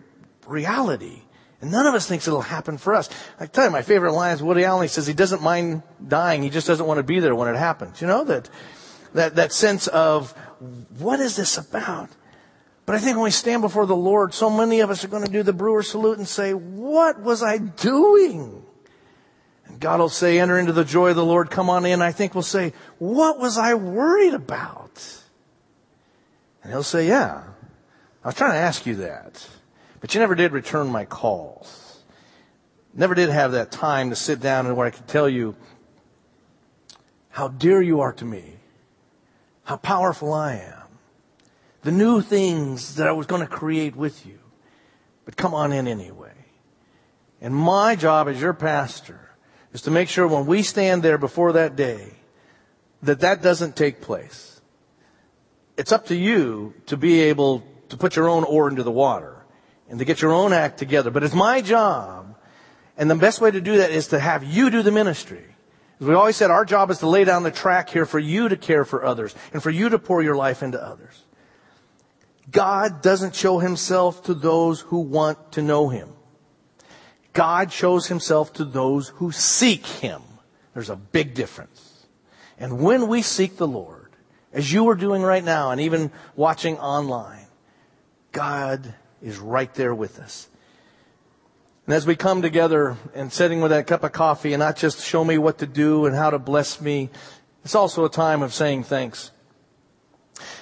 reality, 0.46 1.22
and 1.60 1.72
none 1.72 1.86
of 1.86 1.94
us 1.94 2.06
thinks 2.06 2.28
it'll 2.28 2.42
happen 2.42 2.78
for 2.78 2.94
us. 2.94 3.08
I 3.40 3.46
tell 3.46 3.64
you, 3.64 3.70
my 3.70 3.82
favorite 3.82 4.12
line 4.12 4.34
is 4.34 4.42
Woody 4.42 4.64
Allen. 4.64 4.82
He 4.82 4.88
says 4.88 5.06
he 5.06 5.14
doesn't 5.14 5.42
mind 5.42 5.82
dying. 6.06 6.42
He 6.42 6.50
just 6.50 6.66
doesn't 6.66 6.86
want 6.86 6.98
to 6.98 7.02
be 7.02 7.20
there 7.20 7.34
when 7.34 7.52
it 7.52 7.58
happens. 7.58 8.00
You 8.00 8.06
know, 8.06 8.24
that, 8.24 8.50
that, 9.14 9.36
that 9.36 9.52
sense 9.52 9.86
of, 9.88 10.32
what 10.98 11.20
is 11.20 11.36
this 11.36 11.56
about? 11.56 12.10
But 12.84 12.94
I 12.94 12.98
think 12.98 13.16
when 13.16 13.24
we 13.24 13.30
stand 13.30 13.62
before 13.62 13.86
the 13.86 13.96
Lord, 13.96 14.32
so 14.32 14.48
many 14.48 14.80
of 14.80 14.90
us 14.90 15.02
are 15.04 15.08
going 15.08 15.24
to 15.24 15.32
do 15.32 15.42
the 15.42 15.52
brewer 15.52 15.82
salute 15.82 16.18
and 16.18 16.28
say, 16.28 16.52
what 16.54 17.20
was 17.20 17.42
I 17.42 17.58
doing? 17.58 18.62
And 19.66 19.80
God 19.80 19.98
will 19.98 20.08
say, 20.08 20.38
enter 20.38 20.58
into 20.58 20.72
the 20.72 20.84
joy 20.84 21.10
of 21.10 21.16
the 21.16 21.24
Lord, 21.24 21.50
come 21.50 21.68
on 21.68 21.84
in. 21.84 22.00
I 22.00 22.12
think 22.12 22.34
we'll 22.34 22.42
say, 22.42 22.74
what 22.98 23.40
was 23.40 23.58
I 23.58 23.74
worried 23.74 24.34
about? 24.34 25.22
And 26.62 26.70
he'll 26.70 26.84
say, 26.84 27.08
yeah, 27.08 27.42
I 28.22 28.28
was 28.28 28.36
trying 28.36 28.52
to 28.52 28.58
ask 28.58 28.86
you 28.86 28.96
that, 28.96 29.48
but 30.06 30.14
you 30.14 30.20
never 30.20 30.36
did 30.36 30.52
return 30.52 30.86
my 30.86 31.04
calls. 31.04 31.98
Never 32.94 33.16
did 33.16 33.28
have 33.28 33.50
that 33.50 33.72
time 33.72 34.10
to 34.10 34.14
sit 34.14 34.38
down 34.38 34.64
and 34.66 34.76
where 34.76 34.86
I 34.86 34.90
could 34.90 35.08
tell 35.08 35.28
you 35.28 35.56
how 37.28 37.48
dear 37.48 37.82
you 37.82 38.02
are 38.02 38.12
to 38.12 38.24
me, 38.24 38.52
how 39.64 39.78
powerful 39.78 40.32
I 40.32 40.58
am, 40.58 40.86
the 41.82 41.90
new 41.90 42.20
things 42.20 42.94
that 42.94 43.08
I 43.08 43.10
was 43.10 43.26
going 43.26 43.40
to 43.40 43.48
create 43.48 43.96
with 43.96 44.24
you. 44.24 44.38
But 45.24 45.36
come 45.36 45.54
on 45.54 45.72
in 45.72 45.88
anyway. 45.88 46.34
And 47.40 47.52
my 47.52 47.96
job 47.96 48.28
as 48.28 48.40
your 48.40 48.54
pastor 48.54 49.32
is 49.72 49.82
to 49.82 49.90
make 49.90 50.08
sure 50.08 50.28
when 50.28 50.46
we 50.46 50.62
stand 50.62 51.02
there 51.02 51.18
before 51.18 51.54
that 51.54 51.74
day 51.74 52.12
that 53.02 53.18
that 53.18 53.42
doesn't 53.42 53.74
take 53.74 54.00
place. 54.02 54.60
It's 55.76 55.90
up 55.90 56.06
to 56.06 56.14
you 56.14 56.74
to 56.86 56.96
be 56.96 57.22
able 57.22 57.64
to 57.88 57.96
put 57.96 58.14
your 58.14 58.28
own 58.28 58.44
oar 58.44 58.68
into 58.68 58.84
the 58.84 58.92
water 58.92 59.35
and 59.88 59.98
to 59.98 60.04
get 60.04 60.20
your 60.20 60.32
own 60.32 60.52
act 60.52 60.78
together. 60.78 61.10
But 61.10 61.22
it's 61.22 61.34
my 61.34 61.60
job, 61.60 62.36
and 62.96 63.10
the 63.10 63.14
best 63.14 63.40
way 63.40 63.50
to 63.50 63.60
do 63.60 63.78
that 63.78 63.90
is 63.90 64.08
to 64.08 64.18
have 64.18 64.44
you 64.44 64.70
do 64.70 64.82
the 64.82 64.92
ministry. 64.92 65.44
As 66.00 66.06
we 66.06 66.14
always 66.14 66.36
said, 66.36 66.50
our 66.50 66.64
job 66.64 66.90
is 66.90 66.98
to 66.98 67.08
lay 67.08 67.24
down 67.24 67.42
the 67.42 67.50
track 67.50 67.88
here 67.88 68.04
for 68.04 68.18
you 68.18 68.48
to 68.48 68.56
care 68.56 68.84
for 68.84 69.04
others 69.04 69.34
and 69.52 69.62
for 69.62 69.70
you 69.70 69.88
to 69.88 69.98
pour 69.98 70.22
your 70.22 70.36
life 70.36 70.62
into 70.62 70.82
others. 70.82 71.22
God 72.50 73.02
doesn't 73.02 73.34
show 73.34 73.58
himself 73.58 74.24
to 74.24 74.34
those 74.34 74.80
who 74.80 75.00
want 75.00 75.52
to 75.52 75.62
know 75.62 75.88
him. 75.88 76.10
God 77.32 77.72
shows 77.72 78.06
himself 78.06 78.52
to 78.54 78.64
those 78.64 79.08
who 79.08 79.32
seek 79.32 79.84
him. 79.86 80.22
There's 80.74 80.90
a 80.90 80.96
big 80.96 81.34
difference. 81.34 82.06
And 82.58 82.80
when 82.80 83.08
we 83.08 83.22
seek 83.22 83.56
the 83.56 83.66
Lord, 83.66 84.10
as 84.52 84.72
you 84.72 84.88
are 84.88 84.94
doing 84.94 85.22
right 85.22 85.44
now 85.44 85.70
and 85.70 85.80
even 85.80 86.10
watching 86.34 86.78
online, 86.78 87.46
God 88.32 88.94
is 89.22 89.38
right 89.38 89.72
there 89.74 89.94
with 89.94 90.18
us. 90.18 90.48
And 91.86 91.94
as 91.94 92.06
we 92.06 92.16
come 92.16 92.42
together 92.42 92.96
and 93.14 93.32
sitting 93.32 93.60
with 93.60 93.70
that 93.70 93.86
cup 93.86 94.02
of 94.02 94.12
coffee 94.12 94.52
and 94.52 94.60
not 94.60 94.76
just 94.76 95.04
show 95.04 95.24
me 95.24 95.38
what 95.38 95.58
to 95.58 95.66
do 95.66 96.06
and 96.06 96.16
how 96.16 96.30
to 96.30 96.38
bless 96.38 96.80
me, 96.80 97.10
it's 97.64 97.76
also 97.76 98.04
a 98.04 98.10
time 98.10 98.42
of 98.42 98.52
saying 98.52 98.84
thanks. 98.84 99.30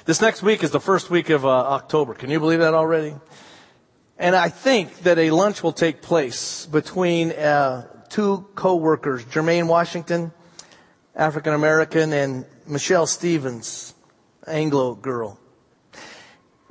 This 0.04 0.20
next 0.20 0.42
week 0.42 0.62
is 0.62 0.70
the 0.70 0.80
first 0.80 1.10
week 1.10 1.30
of 1.30 1.46
uh, 1.46 1.48
October. 1.48 2.14
Can 2.14 2.30
you 2.30 2.38
believe 2.38 2.60
that 2.60 2.74
already? 2.74 3.14
And 4.18 4.36
I 4.36 4.48
think 4.48 4.98
that 5.00 5.18
a 5.18 5.30
lunch 5.30 5.62
will 5.62 5.72
take 5.72 6.02
place 6.02 6.66
between 6.66 7.32
uh, 7.32 7.86
two 8.10 8.46
co-workers, 8.54 9.24
Jermaine 9.24 9.66
Washington, 9.66 10.32
African 11.16 11.54
American, 11.54 12.12
and 12.12 12.44
Michelle 12.66 13.06
Stevens, 13.06 13.94
Anglo 14.46 14.94
girl. 14.94 15.38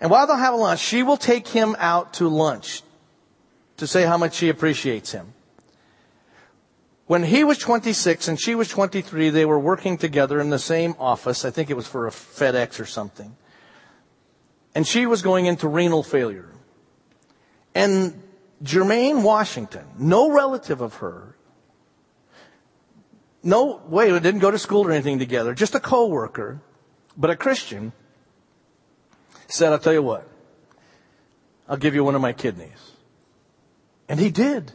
And 0.04 0.12
while 0.12 0.28
they'll 0.28 0.36
have 0.36 0.54
a 0.54 0.58
lunch, 0.58 0.82
she 0.82 1.02
will 1.02 1.16
take 1.16 1.48
him 1.48 1.78
out 1.80 2.16
to 2.16 2.28
lunch 2.28 2.84
to 3.78 3.88
say 3.88 4.04
how 4.04 4.18
much 4.18 4.34
she 4.34 4.50
appreciates 4.50 5.13
him. 5.13 5.34
When 7.08 7.24
he 7.24 7.46
was 7.46 7.58
26 7.58 8.28
and 8.28 8.38
she 8.38 8.54
was 8.54 8.68
23, 8.68 9.30
they 9.30 9.46
were 9.46 9.58
working 9.58 9.98
together 9.98 10.42
in 10.42 10.50
the 10.50 10.60
same 10.60 10.94
office. 11.00 11.46
I 11.46 11.52
think 11.52 11.70
it 11.70 11.78
was 11.78 11.88
for 11.88 12.06
a 12.06 12.12
FedEx 12.12 12.82
or 12.82 12.86
something. 12.86 13.38
And 14.76 14.86
she 14.86 15.06
was 15.06 15.22
going 15.22 15.46
into 15.46 15.70
renal 15.70 16.04
failure. 16.04 16.52
And 17.74 18.22
Jermaine 18.62 19.24
Washington, 19.24 19.86
no 19.98 20.30
relative 20.32 20.82
of 20.82 20.96
her, 20.96 21.38
no, 23.42 23.82
wait, 23.88 24.12
didn't 24.22 24.39
go 24.39 24.52
to 24.52 24.60
school 24.60 24.86
or 24.86 24.92
anything 24.92 25.20
together, 25.20 25.54
just 25.54 25.76
a 25.76 25.80
coworker, 25.80 26.62
but 27.16 27.30
a 27.30 27.38
Christian, 27.38 27.94
said, 29.54 29.72
I'll 29.72 29.80
tell 29.80 29.94
you 29.94 30.02
what, 30.02 30.28
I'll 31.70 31.78
give 31.78 31.94
you 31.94 32.04
one 32.04 32.16
of 32.16 32.22
my 32.22 32.34
kidneys. 32.34 32.92
And 34.10 34.20
he 34.20 34.32
did. 34.32 34.72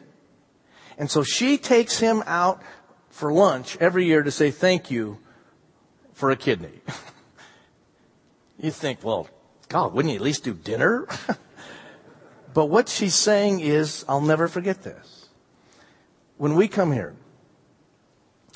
And 0.96 1.10
so 1.10 1.24
she 1.24 1.58
takes 1.58 1.98
him 1.98 2.22
out 2.26 2.62
for 3.10 3.32
lunch 3.32 3.76
every 3.78 4.04
year 4.06 4.22
to 4.22 4.30
say 4.30 4.50
thank 4.52 4.90
you 4.90 5.18
for 6.12 6.30
a 6.30 6.36
kidney. 6.36 6.80
you 8.58 8.70
think, 8.70 9.02
well, 9.02 9.28
God, 9.68 9.92
wouldn't 9.94 10.12
you 10.12 10.18
at 10.18 10.22
least 10.24 10.44
do 10.44 10.54
dinner? 10.54 11.08
but 12.54 12.66
what 12.66 12.88
she's 12.88 13.16
saying 13.16 13.60
is, 13.60 14.04
I'll 14.08 14.20
never 14.20 14.46
forget 14.46 14.82
this. 14.84 15.28
When 16.36 16.54
we 16.54 16.68
come 16.68 16.92
here, 16.92 17.16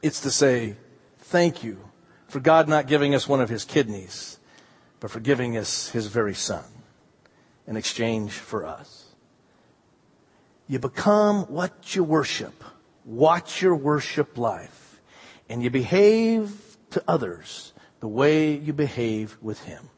it's 0.02 0.20
to 0.20 0.30
say 0.30 0.76
thank 1.18 1.64
you 1.64 1.78
for 2.28 2.38
God 2.38 2.68
not 2.68 2.87
giving 2.87 3.12
us 3.12 3.28
one 3.28 3.40
of 3.40 3.48
his 3.48 3.64
kidneys 3.64 4.38
but 5.02 5.10
for 5.10 5.18
giving 5.18 5.56
us 5.56 5.88
his 5.88 6.06
very 6.06 6.32
son 6.32 6.62
in 7.66 7.76
exchange 7.76 8.30
for 8.30 8.64
us. 8.64 9.06
You 10.68 10.78
become 10.78 11.42
what 11.46 11.96
you 11.96 12.04
worship. 12.04 12.62
Watch 13.04 13.60
your 13.60 13.74
worship 13.74 14.38
life. 14.38 15.00
And 15.48 15.60
you 15.60 15.70
behave 15.70 16.76
to 16.90 17.02
others 17.08 17.72
the 17.98 18.06
way 18.06 18.54
you 18.54 18.72
behave 18.72 19.36
with 19.42 19.64
him. 19.64 19.90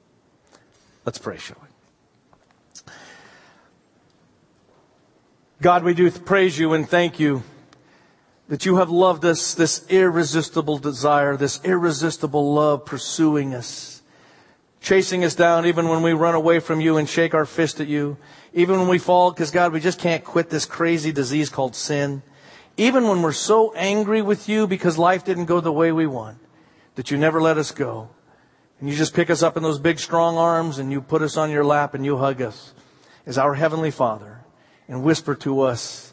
Let's 1.04 1.18
pray, 1.18 1.36
shall 1.36 1.58
we? 1.60 2.92
God, 5.60 5.84
we 5.84 5.92
do 5.92 6.10
praise 6.10 6.58
you 6.58 6.72
and 6.72 6.88
thank 6.88 7.20
you 7.20 7.42
that 8.48 8.64
you 8.64 8.76
have 8.76 8.88
loved 8.88 9.26
us, 9.26 9.52
this 9.52 9.86
irresistible 9.90 10.78
desire, 10.78 11.36
this 11.36 11.60
irresistible 11.62 12.54
love 12.54 12.86
pursuing 12.86 13.54
us 13.54 13.93
chasing 14.84 15.24
us 15.24 15.34
down 15.34 15.64
even 15.64 15.88
when 15.88 16.02
we 16.02 16.12
run 16.12 16.34
away 16.34 16.60
from 16.60 16.78
you 16.78 16.98
and 16.98 17.08
shake 17.08 17.32
our 17.32 17.46
fist 17.46 17.80
at 17.80 17.88
you. 17.88 18.18
Even 18.52 18.78
when 18.78 18.88
we 18.88 18.98
fall, 18.98 19.32
because 19.32 19.50
God, 19.50 19.72
we 19.72 19.80
just 19.80 19.98
can't 19.98 20.22
quit 20.22 20.50
this 20.50 20.66
crazy 20.66 21.10
disease 21.10 21.48
called 21.48 21.74
sin. 21.74 22.22
Even 22.76 23.08
when 23.08 23.22
we're 23.22 23.32
so 23.32 23.72
angry 23.74 24.20
with 24.20 24.46
you 24.46 24.66
because 24.66 24.98
life 24.98 25.24
didn't 25.24 25.46
go 25.46 25.60
the 25.60 25.72
way 25.72 25.90
we 25.90 26.06
want, 26.06 26.38
that 26.96 27.10
you 27.10 27.16
never 27.16 27.40
let 27.40 27.56
us 27.56 27.70
go. 27.70 28.10
And 28.78 28.90
you 28.90 28.94
just 28.94 29.14
pick 29.14 29.30
us 29.30 29.42
up 29.42 29.56
in 29.56 29.62
those 29.62 29.78
big 29.78 29.98
strong 29.98 30.36
arms 30.36 30.78
and 30.78 30.92
you 30.92 31.00
put 31.00 31.22
us 31.22 31.38
on 31.38 31.50
your 31.50 31.64
lap 31.64 31.94
and 31.94 32.04
you 32.04 32.18
hug 32.18 32.42
us 32.42 32.74
as 33.24 33.38
our 33.38 33.54
Heavenly 33.54 33.90
Father 33.90 34.44
and 34.86 35.02
whisper 35.02 35.34
to 35.36 35.62
us, 35.62 36.12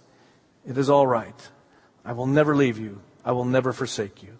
it 0.65 0.77
is 0.77 0.89
all 0.89 1.05
right. 1.05 1.49
I 2.05 2.13
will 2.13 2.27
never 2.27 2.55
leave 2.55 2.79
you. 2.79 3.01
I 3.25 3.33
will 3.33 3.45
never 3.45 3.73
forsake 3.73 4.23
you. 4.23 4.37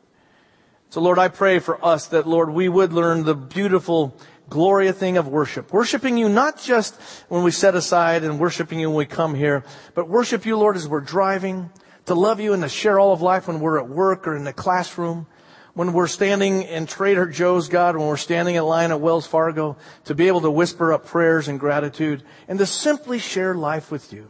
So 0.91 0.99
Lord, 0.99 1.19
I 1.19 1.29
pray 1.29 1.59
for 1.59 1.83
us 1.83 2.07
that 2.07 2.27
Lord, 2.27 2.49
we 2.49 2.67
would 2.67 2.91
learn 2.91 3.23
the 3.23 3.33
beautiful 3.33 4.13
glorious 4.49 4.97
thing 4.97 5.15
of 5.15 5.25
worship. 5.25 5.71
Worshiping 5.71 6.17
you 6.17 6.27
not 6.27 6.61
just 6.61 6.99
when 7.29 7.43
we 7.43 7.51
set 7.51 7.75
aside 7.75 8.25
and 8.25 8.37
worshiping 8.37 8.77
you 8.77 8.89
when 8.89 8.97
we 8.97 9.05
come 9.05 9.33
here, 9.33 9.63
but 9.95 10.09
worship 10.09 10.45
you, 10.45 10.57
Lord, 10.57 10.75
as 10.75 10.89
we're 10.89 10.99
driving, 10.99 11.69
to 12.07 12.13
love 12.13 12.41
you 12.41 12.51
and 12.51 12.61
to 12.61 12.67
share 12.67 12.99
all 12.99 13.13
of 13.13 13.21
life 13.21 13.47
when 13.47 13.61
we're 13.61 13.79
at 13.79 13.87
work 13.87 14.27
or 14.27 14.35
in 14.35 14.43
the 14.43 14.51
classroom, 14.51 15.27
when 15.75 15.93
we're 15.93 16.07
standing 16.07 16.63
in 16.63 16.87
Trader 16.87 17.27
Joe's, 17.27 17.69
God, 17.69 17.95
when 17.95 18.07
we're 18.07 18.17
standing 18.17 18.55
in 18.55 18.63
line 18.65 18.91
at 18.91 18.99
Wells 18.99 19.25
Fargo, 19.25 19.77
to 20.03 20.13
be 20.13 20.27
able 20.27 20.41
to 20.41 20.51
whisper 20.51 20.91
up 20.91 21.05
prayers 21.05 21.47
and 21.47 21.57
gratitude 21.57 22.21
and 22.49 22.59
to 22.59 22.65
simply 22.65 23.17
share 23.17 23.55
life 23.55 23.91
with 23.91 24.11
you. 24.11 24.27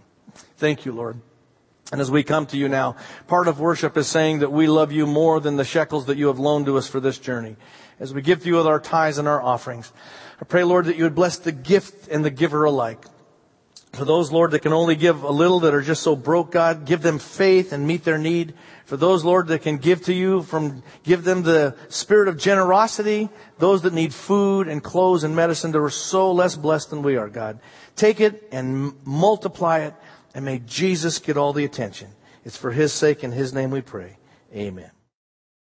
Thank 0.57 0.85
you, 0.85 0.91
Lord. 0.91 1.21
And 1.91 1.99
as 1.99 2.09
we 2.09 2.23
come 2.23 2.45
to 2.47 2.57
you 2.57 2.69
now, 2.69 2.95
part 3.27 3.47
of 3.49 3.59
worship 3.59 3.97
is 3.97 4.07
saying 4.07 4.39
that 4.39 4.51
we 4.51 4.67
love 4.67 4.91
you 4.93 5.05
more 5.05 5.39
than 5.41 5.57
the 5.57 5.65
shekels 5.65 6.05
that 6.05 6.17
you 6.17 6.27
have 6.27 6.39
loaned 6.39 6.65
to 6.67 6.77
us 6.77 6.87
for 6.87 7.01
this 7.01 7.17
journey. 7.17 7.57
As 7.99 8.13
we 8.13 8.21
give 8.21 8.41
to 8.43 8.47
you 8.47 8.55
with 8.55 8.67
our 8.67 8.79
tithes 8.79 9.17
and 9.17 9.27
our 9.27 9.41
offerings, 9.41 9.91
I 10.41 10.45
pray, 10.45 10.63
Lord, 10.63 10.85
that 10.85 10.95
you 10.95 11.03
would 11.03 11.15
bless 11.15 11.37
the 11.37 11.51
gift 11.51 12.07
and 12.07 12.23
the 12.23 12.29
giver 12.29 12.63
alike. 12.63 13.05
For 13.93 14.05
those, 14.05 14.31
Lord, 14.31 14.51
that 14.51 14.61
can 14.61 14.71
only 14.71 14.95
give 14.95 15.23
a 15.23 15.31
little 15.31 15.59
that 15.61 15.73
are 15.73 15.81
just 15.81 16.01
so 16.01 16.15
broke, 16.15 16.51
God, 16.51 16.85
give 16.85 17.01
them 17.01 17.19
faith 17.19 17.73
and 17.73 17.85
meet 17.85 18.05
their 18.05 18.17
need. 18.17 18.53
For 18.85 18.95
those, 18.95 19.25
Lord, 19.25 19.47
that 19.47 19.63
can 19.63 19.77
give 19.77 20.03
to 20.03 20.13
you 20.13 20.43
from, 20.43 20.81
give 21.03 21.25
them 21.25 21.43
the 21.43 21.75
spirit 21.89 22.29
of 22.29 22.37
generosity. 22.37 23.29
Those 23.57 23.81
that 23.81 23.93
need 23.93 24.13
food 24.13 24.69
and 24.69 24.81
clothes 24.81 25.25
and 25.25 25.35
medicine 25.35 25.73
that 25.73 25.81
are 25.81 25.89
so 25.89 26.31
less 26.31 26.55
blessed 26.55 26.91
than 26.91 27.03
we 27.03 27.17
are, 27.17 27.27
God. 27.27 27.59
Take 27.97 28.21
it 28.21 28.47
and 28.53 28.93
multiply 29.05 29.79
it 29.79 29.93
and 30.33 30.45
may 30.45 30.59
Jesus 30.59 31.19
get 31.19 31.37
all 31.37 31.53
the 31.53 31.65
attention. 31.65 32.09
It's 32.43 32.57
for 32.57 32.71
His 32.71 32.93
sake 32.93 33.23
and 33.23 33.33
His 33.33 33.53
name 33.53 33.71
we 33.71 33.81
pray. 33.81 34.17
Amen. 34.53 34.91